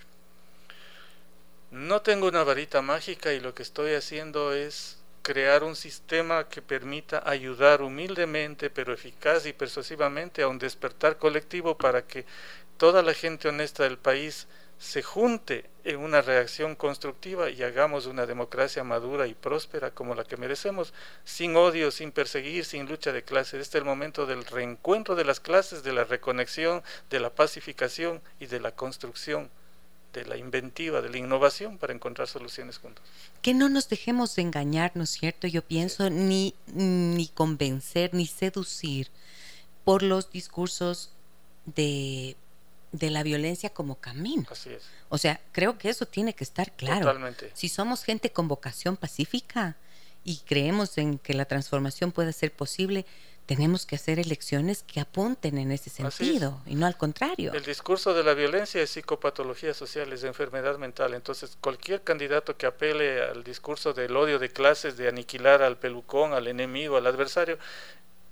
[1.72, 6.62] No tengo una varita mágica y lo que estoy haciendo es crear un sistema que
[6.62, 12.24] permita ayudar humildemente, pero eficaz y persuasivamente a un despertar colectivo para que
[12.76, 14.48] toda la gente honesta del país
[14.78, 20.24] se junte en una reacción constructiva y hagamos una democracia madura y próspera como la
[20.24, 23.60] que merecemos, sin odio, sin perseguir, sin lucha de clases.
[23.60, 28.22] Este es el momento del reencuentro de las clases, de la reconexión, de la pacificación
[28.38, 29.50] y de la construcción
[30.12, 33.04] de la inventiva, de la innovación para encontrar soluciones juntos.
[33.42, 35.46] Que no nos dejemos de engañar, ¿no es cierto?
[35.46, 39.08] Yo pienso ni, ni convencer, ni seducir
[39.84, 41.12] por los discursos
[41.66, 42.36] de,
[42.92, 44.46] de la violencia como camino.
[44.50, 44.82] Así es.
[45.08, 47.06] O sea, creo que eso tiene que estar claro.
[47.06, 47.50] Totalmente.
[47.54, 49.76] Si somos gente con vocación pacífica
[50.24, 53.06] y creemos en que la transformación puede ser posible,
[53.50, 57.52] tenemos que hacer elecciones que apunten en ese sentido y no al contrario.
[57.52, 61.14] El discurso de la violencia es psicopatología social, es enfermedad mental.
[61.14, 66.32] Entonces, cualquier candidato que apele al discurso del odio de clases, de aniquilar al pelucón,
[66.32, 67.58] al enemigo, al adversario,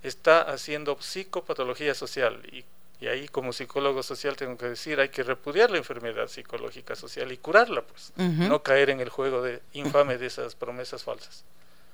[0.03, 2.41] está haciendo psicopatología social.
[2.53, 2.63] Y,
[3.05, 7.37] ahí, como psicólogo social, tengo que decir, hay que repudiar la enfermedad psicológica social y
[7.37, 8.13] curarla, pues.
[8.15, 11.43] No caer en el juego de infame de esas promesas falsas.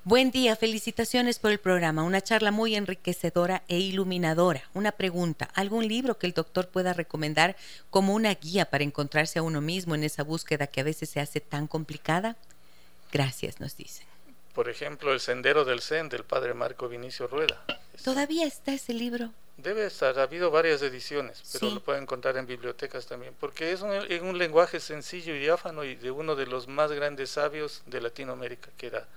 [0.06, 4.62] Buen día, felicitaciones por el programa, una charla muy enriquecedora e iluminadora.
[4.72, 7.56] Una pregunta, ¿algún libro que el doctor pueda recomendar
[7.90, 11.18] como una guía para encontrarse a uno mismo en esa búsqueda que a veces se
[11.18, 12.36] hace tan complicada?
[13.10, 14.06] Gracias, nos dicen.
[14.54, 17.64] Por ejemplo, El Sendero del Zen del padre Marco Vinicio Rueda.
[18.04, 19.32] ¿Todavía está ese libro?
[19.56, 23.82] Debe estar, ha habido varias ediciones, pero lo pueden encontrar en bibliotecas también, porque es
[23.82, 27.82] un, en un lenguaje sencillo y diáfano y de uno de los más grandes sabios
[27.86, 29.08] de Latinoamérica, que era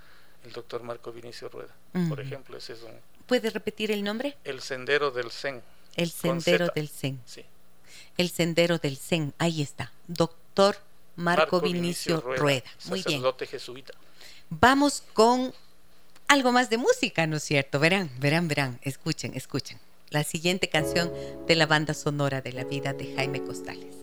[0.44, 1.76] el doctor Marco Vinicio Rueda,
[2.08, 2.58] por ejemplo.
[2.58, 2.92] Ese es un,
[3.26, 4.38] ¿Puede repetir el nombre?
[4.44, 5.62] El Sendero del Zen.
[5.96, 7.22] El Sendero del Zen.
[7.26, 7.46] Sí.
[8.18, 9.92] El Sendero del Zen, ahí está.
[10.08, 10.78] Doctor
[11.16, 12.64] Marco, Vinicio, Rueda.
[12.86, 13.22] Muy bien.
[13.48, 13.94] jesuita.
[14.50, 15.54] Vamos con
[16.28, 17.80] algo más de música, ¿no es cierto?
[17.80, 18.80] Verán, verán, verán.
[18.82, 19.80] Escuchen, escuchen.
[20.10, 21.12] La siguiente canción
[21.46, 23.99] de la banda sonora de la vida de Jaime Costales.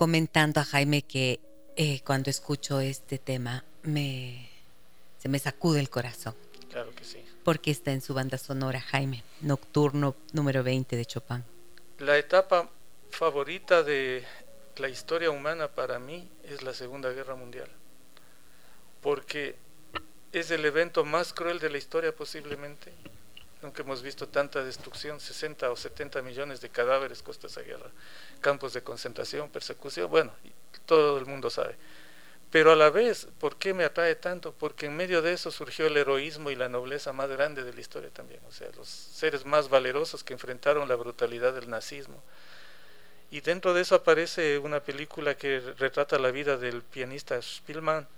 [0.00, 1.40] Comentando a Jaime que
[1.76, 4.48] eh, cuando escucho este tema me,
[5.18, 6.34] se me sacude el corazón.
[6.70, 7.22] Claro que sí.
[7.44, 11.44] Porque está en su banda sonora, Jaime, Nocturno número 20 de Chopin.
[11.98, 12.70] La etapa
[13.10, 14.24] favorita de
[14.78, 17.68] la historia humana para mí es la Segunda Guerra Mundial.
[19.02, 19.54] Porque
[20.32, 22.90] es el evento más cruel de la historia posiblemente
[23.62, 27.90] Nunca hemos visto tanta destrucción, 60 o 70 millones de cadáveres costó esa guerra,
[28.40, 30.32] campos de concentración, persecución, bueno,
[30.86, 31.76] todo el mundo sabe.
[32.50, 34.52] Pero a la vez, ¿por qué me atrae tanto?
[34.52, 37.80] Porque en medio de eso surgió el heroísmo y la nobleza más grande de la
[37.80, 42.20] historia también, o sea, los seres más valerosos que enfrentaron la brutalidad del nazismo.
[43.30, 48.08] Y dentro de eso aparece una película que retrata la vida del pianista Spielmann,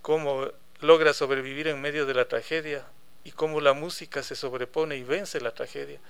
[0.00, 2.86] cómo logra sobrevivir en medio de la tragedia,
[3.24, 6.00] y cómo la música se sobrepone y vence la tragedia,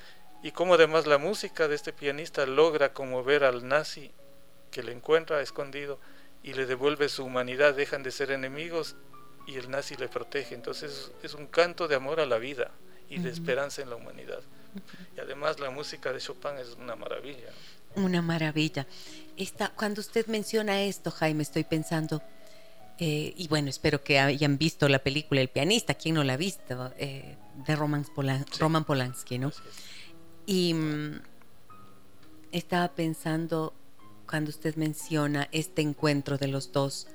[0.43, 4.11] y cómo además la música de este pianista logra conmover al nazi
[4.71, 5.99] que le encuentra escondido
[6.43, 8.97] y le devuelve su humanidad, dejan de ser enemigos
[9.47, 10.55] y el nazi le protege.
[10.55, 12.71] Entonces es un canto de amor a la vida
[13.09, 14.41] y de esperanza en la humanidad.
[15.17, 17.51] Y además la música de Chopin es una maravilla.
[17.97, 18.87] Una maravilla.
[19.37, 22.23] Esta, cuando usted menciona esto, Jaime, estoy pensando,
[23.03, 26.37] eh, y bueno, espero que hayan visto la película El pianista, ¿quién no la ha
[26.37, 26.93] visto?
[26.99, 27.35] Eh,
[27.67, 28.05] de Roman,
[28.85, 29.53] Polanski, ¿no?
[30.45, 31.23] Y mm,
[32.53, 33.73] estaba pensando
[34.29, 37.07] cuando usted menciona este encuentro de los dos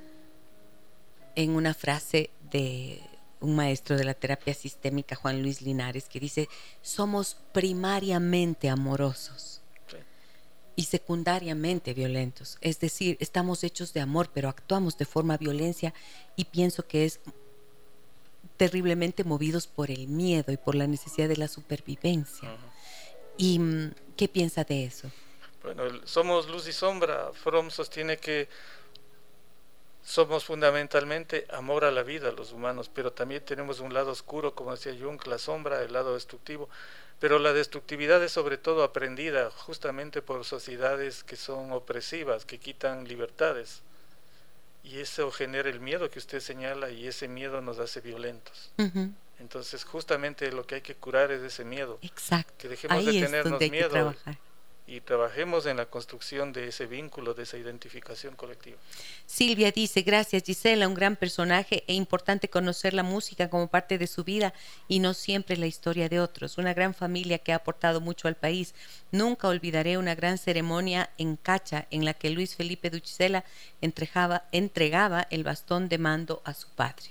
[1.36, 3.00] en una frase de
[3.38, 6.48] un maestro de la terapia sistémica, Juan Luis Linares, que dice,
[6.82, 9.62] somos primariamente amorosos
[10.76, 12.58] y secundariamente violentos.
[12.60, 15.94] Es decir, estamos hechos de amor, pero actuamos de forma violencia
[16.36, 17.18] y pienso que es
[18.58, 22.50] terriblemente movidos por el miedo y por la necesidad de la supervivencia.
[23.38, 25.10] ¿Y mm, qué piensa de eso?
[25.62, 27.30] Bueno, somos luz y sombra.
[27.32, 28.48] Fromm sostiene que
[30.04, 34.70] somos fundamentalmente amor a la vida los humanos, pero también tenemos un lado oscuro, como
[34.70, 36.68] decía Jung, la sombra, el lado destructivo.
[37.18, 43.08] Pero la destructividad es sobre todo aprendida justamente por sociedades que son opresivas, que quitan
[43.08, 43.82] libertades.
[44.84, 48.70] Y eso genera el miedo que usted señala y ese miedo nos hace violentos.
[49.38, 51.98] Entonces justamente lo que hay que curar es ese miedo.
[52.02, 52.52] Exacto.
[52.58, 54.14] Que dejemos de tenernos miedo
[54.86, 58.76] y trabajemos en la construcción de ese vínculo, de esa identificación colectiva.
[59.26, 64.06] Silvia dice, gracias Gisela, un gran personaje e importante conocer la música como parte de
[64.06, 64.54] su vida
[64.86, 66.58] y no siempre la historia de otros.
[66.58, 68.74] Una gran familia que ha aportado mucho al país.
[69.10, 73.44] Nunca olvidaré una gran ceremonia en Cacha en la que Luis Felipe Duchisela
[73.80, 77.06] entregaba, entregaba el bastón de mando a su padre.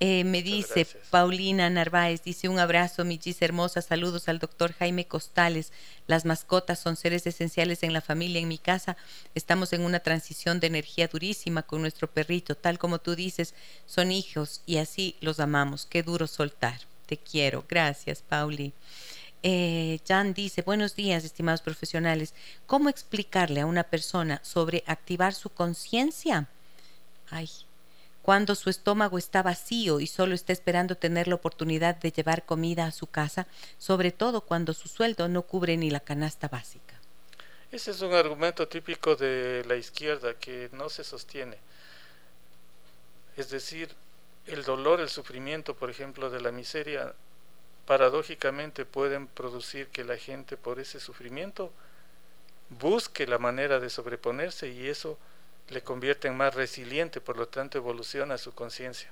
[0.00, 5.06] Eh, me dice Paulina Narváez, dice un abrazo, mi Gis hermosa, saludos al doctor Jaime
[5.06, 5.72] Costales.
[6.08, 8.96] Las mascotas son seres esenciales en la familia, en mi casa.
[9.34, 13.54] Estamos en una transición de energía durísima con nuestro perrito, tal como tú dices,
[13.86, 15.86] son hijos y así los amamos.
[15.86, 16.80] Qué duro soltar.
[17.06, 17.64] Te quiero.
[17.68, 18.72] Gracias, Pauli.
[19.42, 22.34] Eh, Jan dice, buenos días, estimados profesionales.
[22.66, 26.48] ¿Cómo explicarle a una persona sobre activar su conciencia?
[27.30, 27.48] Ay,
[28.24, 32.86] cuando su estómago está vacío y solo está esperando tener la oportunidad de llevar comida
[32.86, 33.46] a su casa,
[33.76, 36.98] sobre todo cuando su sueldo no cubre ni la canasta básica.
[37.70, 41.58] Ese es un argumento típico de la izquierda que no se sostiene.
[43.36, 43.90] Es decir,
[44.46, 47.12] el dolor, el sufrimiento, por ejemplo, de la miseria,
[47.84, 51.70] paradójicamente pueden producir que la gente por ese sufrimiento
[52.70, 55.18] busque la manera de sobreponerse y eso
[55.68, 59.10] le convierte en más resiliente, por lo tanto evoluciona su conciencia.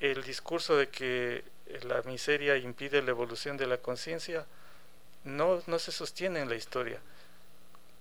[0.00, 1.44] El discurso de que
[1.82, 4.46] la miseria impide la evolución de la conciencia
[5.24, 7.00] no, no se sostiene en la historia,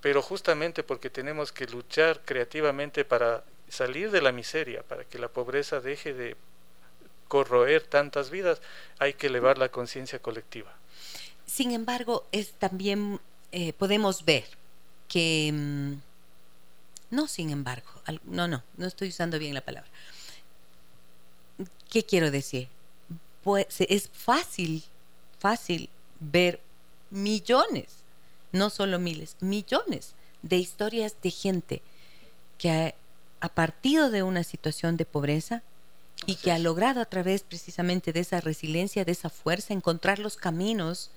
[0.01, 5.27] pero justamente porque tenemos que luchar creativamente para salir de la miseria, para que la
[5.27, 6.35] pobreza deje de
[7.27, 8.61] corroer tantas vidas,
[8.97, 10.75] hay que elevar la conciencia colectiva.
[11.45, 13.19] Sin embargo, es también
[13.51, 14.45] eh, podemos ver
[15.07, 15.93] que mm,
[17.11, 17.89] no, sin embargo,
[18.25, 19.89] no, no, no estoy usando bien la palabra.
[21.89, 22.67] ¿Qué quiero decir?
[23.43, 24.83] Pues es fácil,
[25.39, 25.89] fácil
[26.19, 26.59] ver
[27.09, 27.87] millones,
[28.51, 31.81] no solo miles, millones de historias de gente
[32.57, 32.93] que
[33.41, 35.63] ha, partido de una situación de pobreza
[36.25, 40.35] y que ha logrado a través precisamente de esa resiliencia, de esa fuerza, encontrar los
[40.35, 41.09] caminos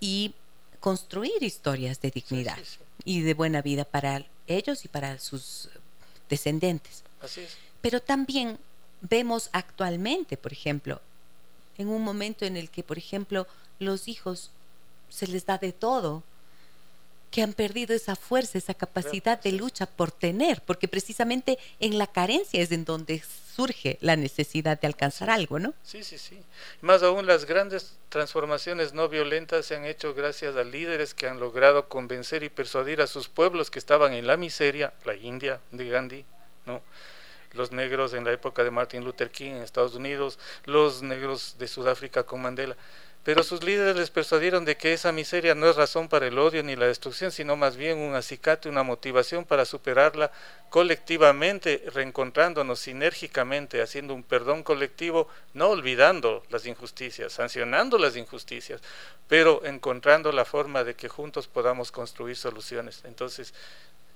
[0.00, 0.34] y
[0.80, 2.58] construir historias de dignidad
[3.04, 5.68] y de buena vida para ellos y para sus
[6.28, 7.02] descendientes.
[7.80, 8.58] Pero también
[9.00, 11.00] vemos actualmente, por ejemplo,
[11.78, 13.46] en un momento en el que, por ejemplo,
[13.78, 14.50] los hijos
[15.08, 16.22] se les da de todo,
[17.32, 22.06] que han perdido esa fuerza, esa capacidad de lucha por tener, porque precisamente en la
[22.06, 23.22] carencia es en donde
[23.56, 25.74] surge la necesidad de alcanzar algo, ¿no?
[25.82, 26.40] Sí, sí, sí.
[26.82, 31.40] Más aún las grandes transformaciones no violentas se han hecho gracias a líderes que han
[31.40, 35.88] logrado convencer y persuadir a sus pueblos que estaban en la miseria, la India de
[35.88, 36.24] Gandhi,
[36.66, 36.82] ¿no?
[37.52, 41.66] Los negros en la época de Martin Luther King en Estados Unidos, los negros de
[41.66, 42.76] Sudáfrica con Mandela
[43.24, 46.64] pero sus líderes les persuadieron de que esa miseria no es razón para el odio
[46.64, 50.32] ni la destrucción, sino más bien un acicate, una motivación para superarla
[50.70, 58.80] colectivamente, reencontrándonos sinérgicamente, haciendo un perdón colectivo, no olvidando las injusticias, sancionando las injusticias,
[59.28, 63.02] pero encontrando la forma de que juntos podamos construir soluciones.
[63.04, 63.54] Entonces,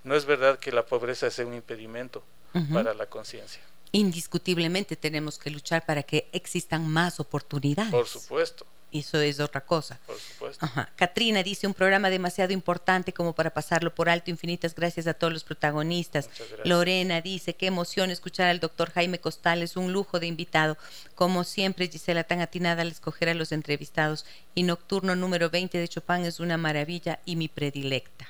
[0.02, 2.24] no es verdad que la pobreza sea un impedimento
[2.72, 3.60] para la conciencia.
[3.92, 7.92] Indiscutiblemente tenemos que luchar para que existan más oportunidades.
[7.92, 9.98] Por supuesto eso es otra cosa.
[10.06, 10.66] Por supuesto.
[10.96, 14.30] Katrina dice un programa demasiado importante como para pasarlo por alto.
[14.30, 16.30] Infinitas gracias a todos los protagonistas.
[16.64, 20.78] Lorena dice, qué emoción escuchar al doctor Jaime Costales, un lujo de invitado.
[21.14, 24.24] Como siempre, Gisela, tan atinada al escoger a los entrevistados.
[24.54, 28.26] Y Nocturno número 20 de Chopin es una maravilla y mi predilecta.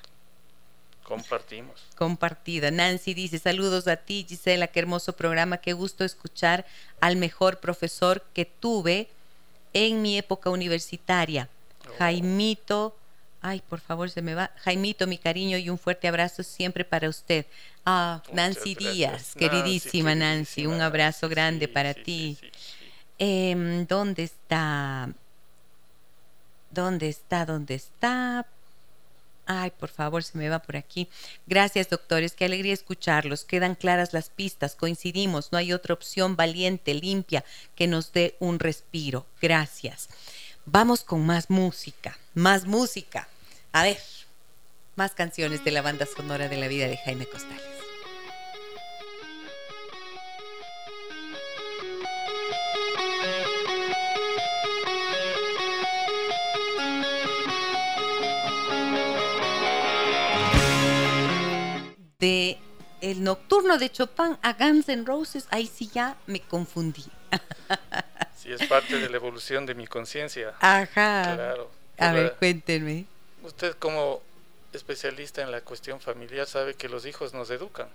[1.03, 1.81] Compartimos.
[1.95, 2.73] Compartida.
[2.73, 6.67] Nancy dice, saludos a ti, Gisela, qué hermoso programa, qué gusto escuchar
[7.01, 9.09] al mejor profesor que tuve
[9.77, 11.51] en mi época universitaria.
[11.87, 11.99] Oh.
[11.99, 12.97] Jaimito,
[13.43, 14.51] ay, por favor, se me va.
[14.65, 17.45] Jaimito, mi cariño y un fuerte abrazo siempre para usted.
[17.85, 22.39] Ah, Nancy Díaz, queridísima Nancy, un abrazo grande para ti.
[23.19, 25.11] Em, ¿Dónde está?
[26.71, 27.45] ¿Dónde está?
[27.45, 28.47] ¿Dónde está?
[29.47, 31.09] Ay, por favor, se me va por aquí.
[31.47, 32.35] Gracias, doctores.
[32.35, 33.45] Qué alegría escucharlos.
[33.45, 34.75] Quedan claras las pistas.
[34.75, 35.53] Coincidimos.
[35.53, 37.45] No hay otra opción valiente, limpia,
[37.77, 39.25] que nos dé un respiro.
[39.41, 40.09] Gracias.
[40.65, 42.19] Vamos con más música.
[42.35, 43.29] Más música.
[43.71, 43.99] A ver,
[44.97, 47.76] más canciones de la banda sonora de la vida de Jaime Costales.
[62.19, 62.59] De
[63.03, 67.05] el nocturno de Chopin a Guns N' Roses, ahí sí ya me confundí.
[68.37, 70.55] Sí, es parte de la evolución de mi conciencia.
[70.61, 71.35] Ajá.
[71.35, 71.69] Claro.
[71.99, 73.07] A ver, cuéntenme.
[73.43, 74.23] Usted como
[74.73, 77.89] especialista en la cuestión familiar sabe que los hijos nos educan.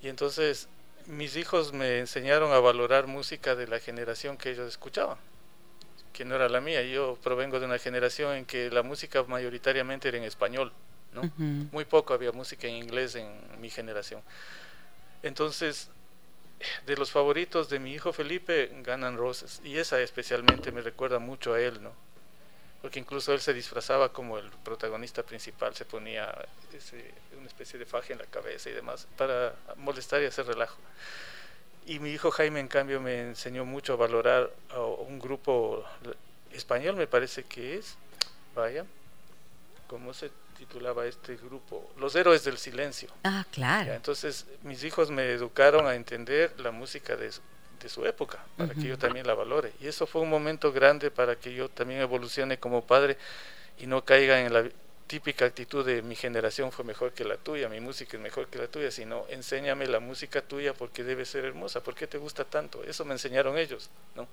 [0.00, 0.68] Y entonces
[1.06, 5.18] mis hijos me enseñaron a valorar música de la generación que ellos escuchaban,
[6.14, 6.82] que no era la mía.
[6.84, 10.72] Yo provengo de una generación en que la música mayoritariamente era en español.
[11.72, 14.22] Muy poco había música en inglés en mi generación.
[15.22, 15.90] Entonces,
[16.86, 19.60] de los favoritos de mi hijo Felipe, ganan Roses.
[19.64, 21.92] Y esa especialmente me recuerda mucho a él, ¿no?
[22.82, 26.32] Porque incluso él se disfrazaba como el protagonista principal, se ponía
[27.36, 30.78] una especie de faja en la cabeza y demás, para molestar y hacer relajo.
[31.86, 35.84] Y mi hijo Jaime, en cambio, me enseñó mucho a valorar a un grupo
[36.52, 37.96] español, me parece que es,
[38.54, 38.84] vaya,
[39.88, 43.08] ¿cómo se titulaba este grupo, Los Héroes del Silencio.
[43.22, 43.92] Ah, claro.
[43.92, 47.30] entonces mis hijos me educaron a entender la música de,
[47.80, 49.72] de su época, para que yo también la valore.
[49.80, 53.16] Y eso fue un momento grande para que yo también evolucione como padre
[53.78, 54.68] y no caiga en la
[55.06, 58.58] típica actitud de mi generación fue mejor que la tuya, mi música es mejor que
[58.58, 62.44] la tuya, sino enséñame la música tuya porque debe ser hermosa, ¿por qué te gusta
[62.44, 62.84] tanto?
[62.84, 64.28] Eso me enseñaron ellos, ¿no?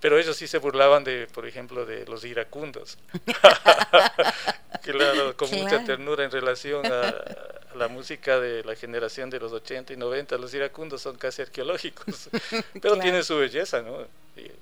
[0.00, 2.98] Pero ellos sí se burlaban de, por ejemplo, de los iracundos.
[4.82, 7.14] claro, con mucha ternura en relación a,
[7.74, 10.38] la música de la generación de los 80 y 90.
[10.38, 12.28] Los iracundos son casi arqueológicos,
[12.80, 14.06] pero tienen su belleza, ¿no?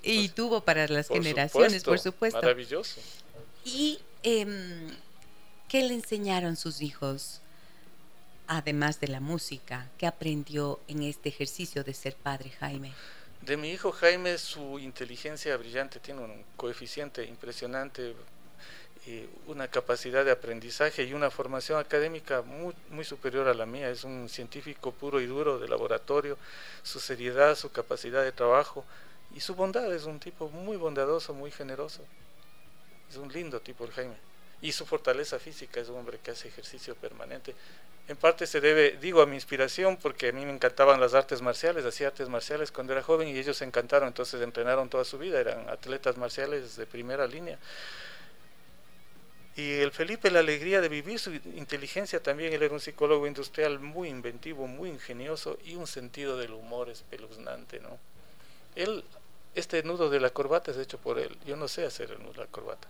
[0.02, 2.40] Y, pues, tuvo para las generaciones, por supuesto.
[2.40, 3.00] Maravilloso.
[3.64, 4.88] ¿Y em,
[5.68, 7.40] qué le enseñaron sus hijos?
[8.48, 12.92] Además de la música, ¿qué aprendió en este ejercicio de ser padre Jaime?
[13.42, 18.14] De mi hijo Jaime, su inteligencia brillante tiene un coeficiente impresionante,
[19.06, 23.90] y una capacidad de aprendizaje y una formación académica muy, muy superior a la mía.
[23.90, 26.38] Es un científico puro y duro de laboratorio,
[26.82, 28.84] su seriedad, su capacidad de trabajo
[29.34, 29.92] y su bondad.
[29.92, 32.04] Es un tipo muy bondadoso, muy generoso.
[33.10, 34.31] Es un lindo tipo el Jaime.
[34.62, 37.54] Y su fortaleza física, es un hombre que hace ejercicio permanente
[38.08, 41.40] en parte se debe, digo, a mi inspiración, porque a mí me encantaban las artes
[41.40, 45.18] marciales, hacía artes marciales cuando era joven y ellos se encantaron, entonces entrenaron toda su
[45.18, 47.58] vida, eran atletas marciales de primera línea.
[49.54, 53.78] Y el Felipe, la alegría de vivir su inteligencia también, él era un psicólogo industrial
[53.78, 57.98] muy inventivo, muy ingenioso y un sentido del humor espeluznante, ¿no?
[58.74, 59.04] Él,
[59.54, 62.32] este nudo de la corbata es hecho por él, yo no sé hacer el nudo
[62.32, 62.88] de la corbata.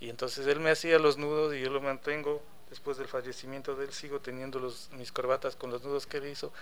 [0.00, 3.86] Y entonces él me hacía los nudos y yo lo mantengo después del fallecimiento de
[3.86, 6.52] él, sigo teniendo los, mis corbatas con los nudos que él hizo.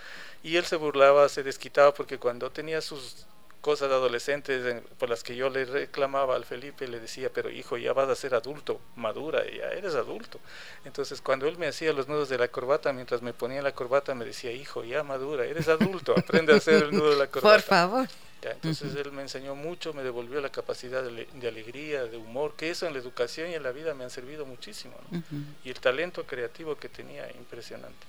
[0.43, 3.25] Y él se burlaba, se desquitaba, porque cuando tenía sus
[3.61, 7.91] cosas adolescentes por las que yo le reclamaba al Felipe, le decía, pero hijo, ya
[7.91, 10.39] vas a ser adulto, madura, ya eres adulto.
[10.85, 14.15] Entonces, cuando él me hacía los nudos de la corbata, mientras me ponía la corbata,
[14.15, 17.55] me decía, hijo, ya madura, eres adulto, aprende a hacer el nudo de la corbata.
[17.55, 18.07] Por favor
[18.41, 22.85] entonces él me enseñó mucho, me devolvió la capacidad de, alegría, de humor, que eso
[22.85, 24.95] en la educación y en la vida me han servido muchísimo.
[25.63, 28.05] Y el talento creativo que tenía, impresionante.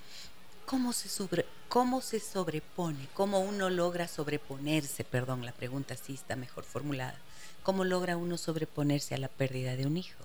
[0.67, 3.09] ¿Cómo se, sobre, ¿Cómo se sobrepone?
[3.15, 5.03] ¿Cómo uno logra sobreponerse?
[5.03, 7.19] Perdón, la pregunta sí está mejor formulada.
[7.63, 10.23] ¿Cómo logra uno sobreponerse a la pérdida de un hijo?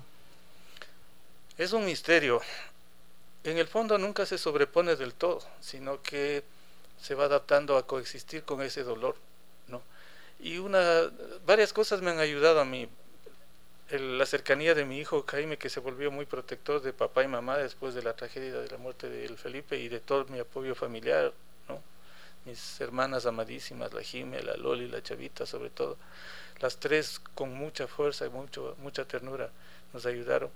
[1.57, 2.41] Es un misterio.
[3.45, 6.43] En el fondo nunca se sobrepone del todo, sino que
[7.01, 9.15] se va adaptando a coexistir con ese dolor
[10.43, 11.09] y una,
[11.45, 12.89] varias cosas me han ayudado a mí.
[13.89, 17.57] la cercanía de mi hijo Jaime, que se volvió muy protector de papá y mamá
[17.57, 21.31] después de la tragedia de la muerte de Felipe y de todo mi apoyo familiar,
[21.69, 21.81] ¿no?
[22.45, 25.97] mis hermanas amadísimas, la Jime, la Loli, la Chavita sobre todo,
[26.59, 29.49] las tres con mucha fuerza y mucho, mucha ternura
[29.93, 30.49] nos ayudaron.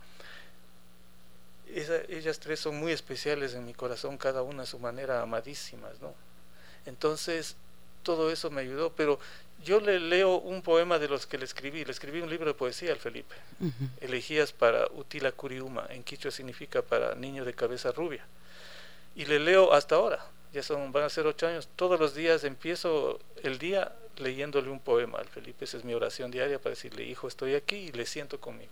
[1.70, 6.14] ellas tres son muy especiales en mi corazón, cada una a su manera, amadísimas, ¿no?
[6.86, 7.56] Entonces,
[8.08, 9.20] todo eso me ayudó, pero
[9.66, 12.54] yo le leo un poema de los que le escribí, le escribí un libro de
[12.54, 13.36] poesía al Felipe,
[14.00, 18.26] Elegías para Utila Curiuma, en quichua significa para niño de cabeza rubia,
[19.14, 22.46] y le leo hasta ahora, ya son, van a ser ocho años, todos los días
[22.46, 27.04] empiezo el día leyéndole un poema al Felipe, esa es mi oración diaria para decirle,
[27.04, 28.72] hijo, estoy aquí y le siento conmigo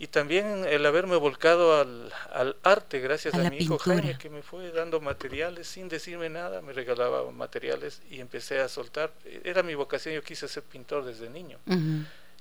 [0.00, 4.40] y también el haberme volcado al, al arte gracias a, mi hijo Jaime que me
[4.40, 9.12] fue dando materiales sin decirme nada, me regalaba materiales y empecé a soltar.
[9.44, 11.58] Era mi vocación, yo quise ser pintor desde niño.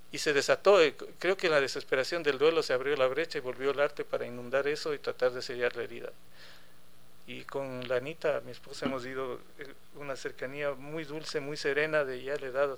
[0.10, 3.40] Y se desató, eh, creo que en la desesperación del duelo se abrió la brecha
[3.40, 6.12] y volvió el arte para inundar eso y tratar de sellar la herida.
[7.28, 12.06] Y con la Anita, mi esposa, hemos ido eh, una cercanía muy dulce, muy serena
[12.06, 12.78] de ya la edad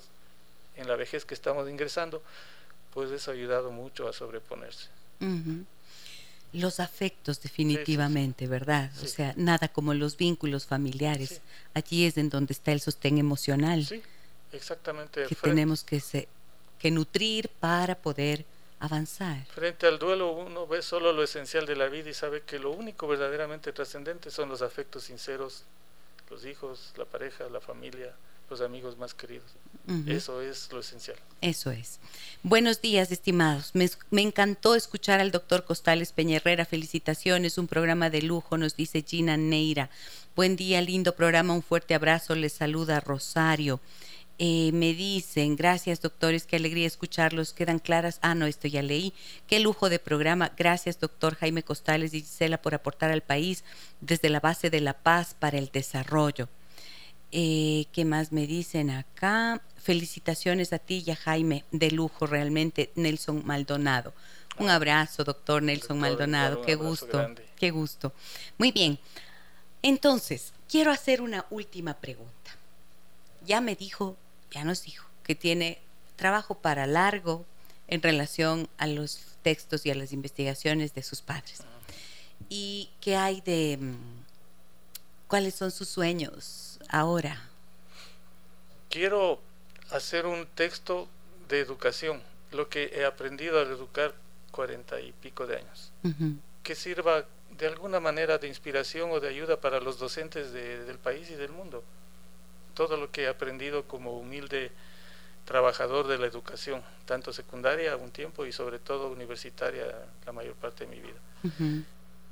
[0.75, 2.23] en la vejez que estamos ingresando
[2.93, 4.87] pues eso ha ayudado mucho a sobreponerse.
[6.53, 8.91] Los afectos definitivamente, ¿verdad?
[9.01, 11.41] O sea, nada como los vínculos familiares.
[11.73, 13.85] Allí es en donde está el sostén emocional.
[13.85, 14.01] Sí,
[14.51, 15.25] exactamente.
[15.27, 16.27] Que tenemos que, se,
[16.79, 18.45] que nutrir para poder
[18.79, 19.45] avanzar.
[19.45, 22.71] Frente al duelo uno ve solo lo esencial de la vida y sabe que lo
[22.71, 25.63] único verdaderamente trascendente son los afectos sinceros,
[26.29, 28.13] los hijos, la pareja, la familia,
[28.51, 29.49] los amigos más queridos.
[30.05, 31.17] Eso es lo esencial.
[31.41, 31.99] Eso es.
[32.43, 33.71] Buenos días, estimados.
[33.73, 36.65] Me, me, encantó escuchar al doctor Costales Peñerrera.
[36.65, 39.89] Felicitaciones, un programa de lujo, nos dice Gina Neira.
[40.35, 42.35] Buen día, lindo programa, un fuerte abrazo.
[42.35, 43.79] Les saluda Rosario.
[44.37, 48.19] Eh, me dicen, gracias doctores, qué alegría escucharlos, quedan claras.
[48.21, 49.13] Ah, no, esto ya leí.
[49.47, 50.51] Qué lujo de programa.
[50.57, 53.63] Gracias doctor Jaime Costales y Gisela por aportar al país
[54.01, 56.49] desde la base de la paz para el desarrollo.
[57.31, 59.61] Eh, ¿Qué más me dicen acá?
[59.77, 64.13] Felicitaciones a ti y a Jaime, de lujo realmente, Nelson Maldonado.
[64.59, 68.13] Un abrazo, doctor Nelson Maldonado, qué gusto, qué gusto.
[68.57, 68.99] Muy bien,
[69.81, 72.31] entonces, quiero hacer una última pregunta.
[73.45, 74.17] Ya me dijo,
[74.51, 75.79] ya nos dijo, que tiene
[76.17, 77.45] trabajo para largo,
[77.87, 81.59] en relación a los textos y a las investigaciones de sus padres.
[82.49, 83.77] ¿Y qué hay de...
[83.79, 83.95] mm,
[85.27, 87.41] cuáles son sus sueños ahora?
[88.89, 89.39] Quiero
[89.91, 91.07] hacer un texto
[91.49, 94.13] de educación, lo que he aprendido al educar
[94.51, 95.91] cuarenta y pico de años,
[96.63, 97.25] que sirva
[97.57, 101.35] de alguna manera de inspiración o de ayuda para los docentes de- del país y
[101.35, 101.83] del mundo.
[102.73, 104.71] Todo lo que he aprendido como humilde
[105.45, 109.85] trabajador de la educación, tanto secundaria un tiempo y sobre todo universitaria
[110.25, 111.19] la mayor parte de mi vida.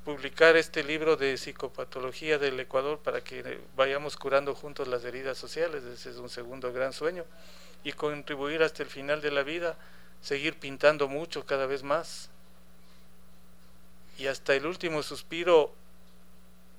[0.04, 5.84] Publicar este libro de psicopatología del Ecuador para que vayamos curando juntos las heridas sociales,
[5.84, 7.24] ese es un segundo gran sueño,
[7.84, 9.76] y contribuir hasta el final de la vida,
[10.22, 12.30] seguir pintando mucho cada vez más,
[14.18, 15.72] y hasta el último suspiro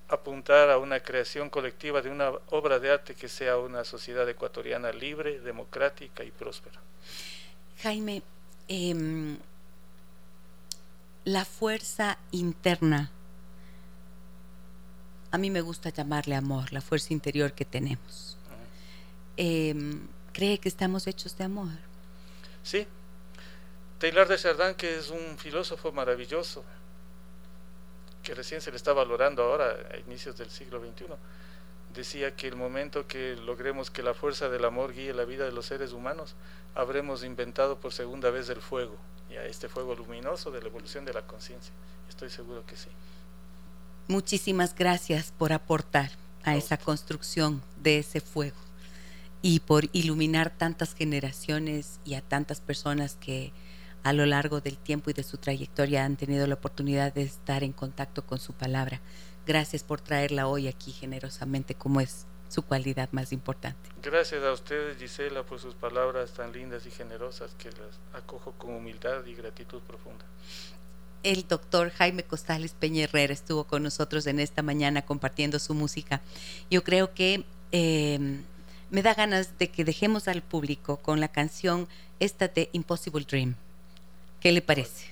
[0.07, 4.91] apuntar a una creación colectiva de una obra de arte que sea una sociedad ecuatoriana
[4.91, 6.79] libre, democrática y próspera.
[7.81, 8.21] Jaime,
[8.67, 9.37] em,
[11.23, 13.11] la fuerza interna,
[15.31, 18.37] a mí me gusta llamarle amor, la fuerza interior que tenemos.
[19.37, 21.69] Em, ¿Cree que estamos hechos de amor?
[22.63, 22.87] Sí,
[23.99, 26.63] Taylor de Chardin, que es un filósofo maravilloso,
[28.23, 31.05] que recién se le está valorando ahora, a inicios del siglo XXI,
[31.93, 35.51] decía que el momento que logremos que la fuerza del amor guíe la vida de
[35.51, 36.35] los seres humanos,
[36.75, 38.97] habremos inventado por segunda vez el fuego,
[39.29, 41.73] y a este fuego luminoso de la evolución de la conciencia.
[42.09, 42.89] Estoy seguro que sí.
[44.07, 46.11] Muchísimas gracias por aportar
[46.43, 48.57] a esa construcción de ese fuego
[49.41, 53.53] y por iluminar tantas generaciones y a tantas personas que
[54.03, 57.63] a lo largo del tiempo y de su trayectoria han tenido la oportunidad de estar
[57.63, 58.99] en contacto con su palabra.
[59.51, 63.89] Gracias por traerla hoy aquí generosamente como es su cualidad más importante.
[64.01, 68.73] Gracias a ustedes, Gisela, por sus palabras tan lindas y generosas que las acojo con
[68.73, 70.23] humildad y gratitud profunda.
[71.23, 76.21] El doctor Jaime Costales Peña Herrera estuvo con nosotros en esta mañana compartiendo su música.
[76.69, 78.39] Yo creo que eh,
[78.89, 81.89] me da ganas de que dejemos al público con la canción
[82.21, 83.57] esta de Impossible Dream.
[84.39, 85.10] ¿Qué le parece?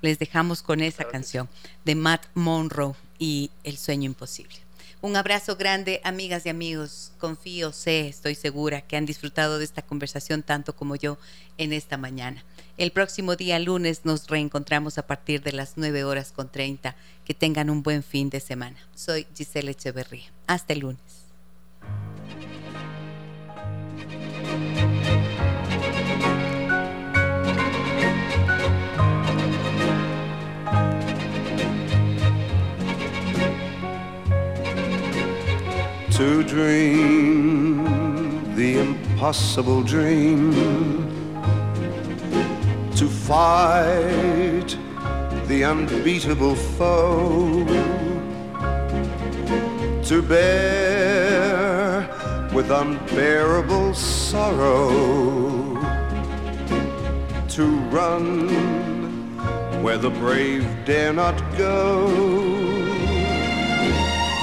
[0.00, 1.48] Les dejamos con esa Claro canción
[1.84, 4.56] de Matt Monroe y El sueño imposible.
[5.02, 7.10] Un abrazo grande, amigas y amigos.
[7.18, 11.18] Confío, sé, estoy segura que han disfrutado de esta conversación tanto como yo
[11.58, 12.44] en esta mañana.
[12.78, 16.94] El próximo día lunes nos reencontramos a partir de las 9 horas con 30.
[17.24, 18.78] Que tengan un buen fin de semana.
[18.94, 20.30] Soy Giselle Echeverría.
[20.46, 21.21] Hasta el lunes.
[36.22, 37.84] To dream
[38.54, 40.52] the impossible dream,
[42.94, 44.70] to fight
[45.48, 47.64] the unbeatable foe,
[50.04, 52.08] to bear
[52.54, 54.90] with unbearable sorrow,
[57.48, 57.64] to
[57.96, 58.48] run
[59.82, 62.06] where the brave dare not go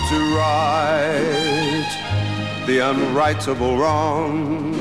[0.10, 1.49] to right
[2.70, 4.72] the unrightable wrong,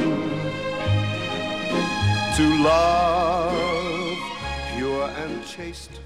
[2.36, 4.18] to love
[4.76, 5.97] pure and chaste.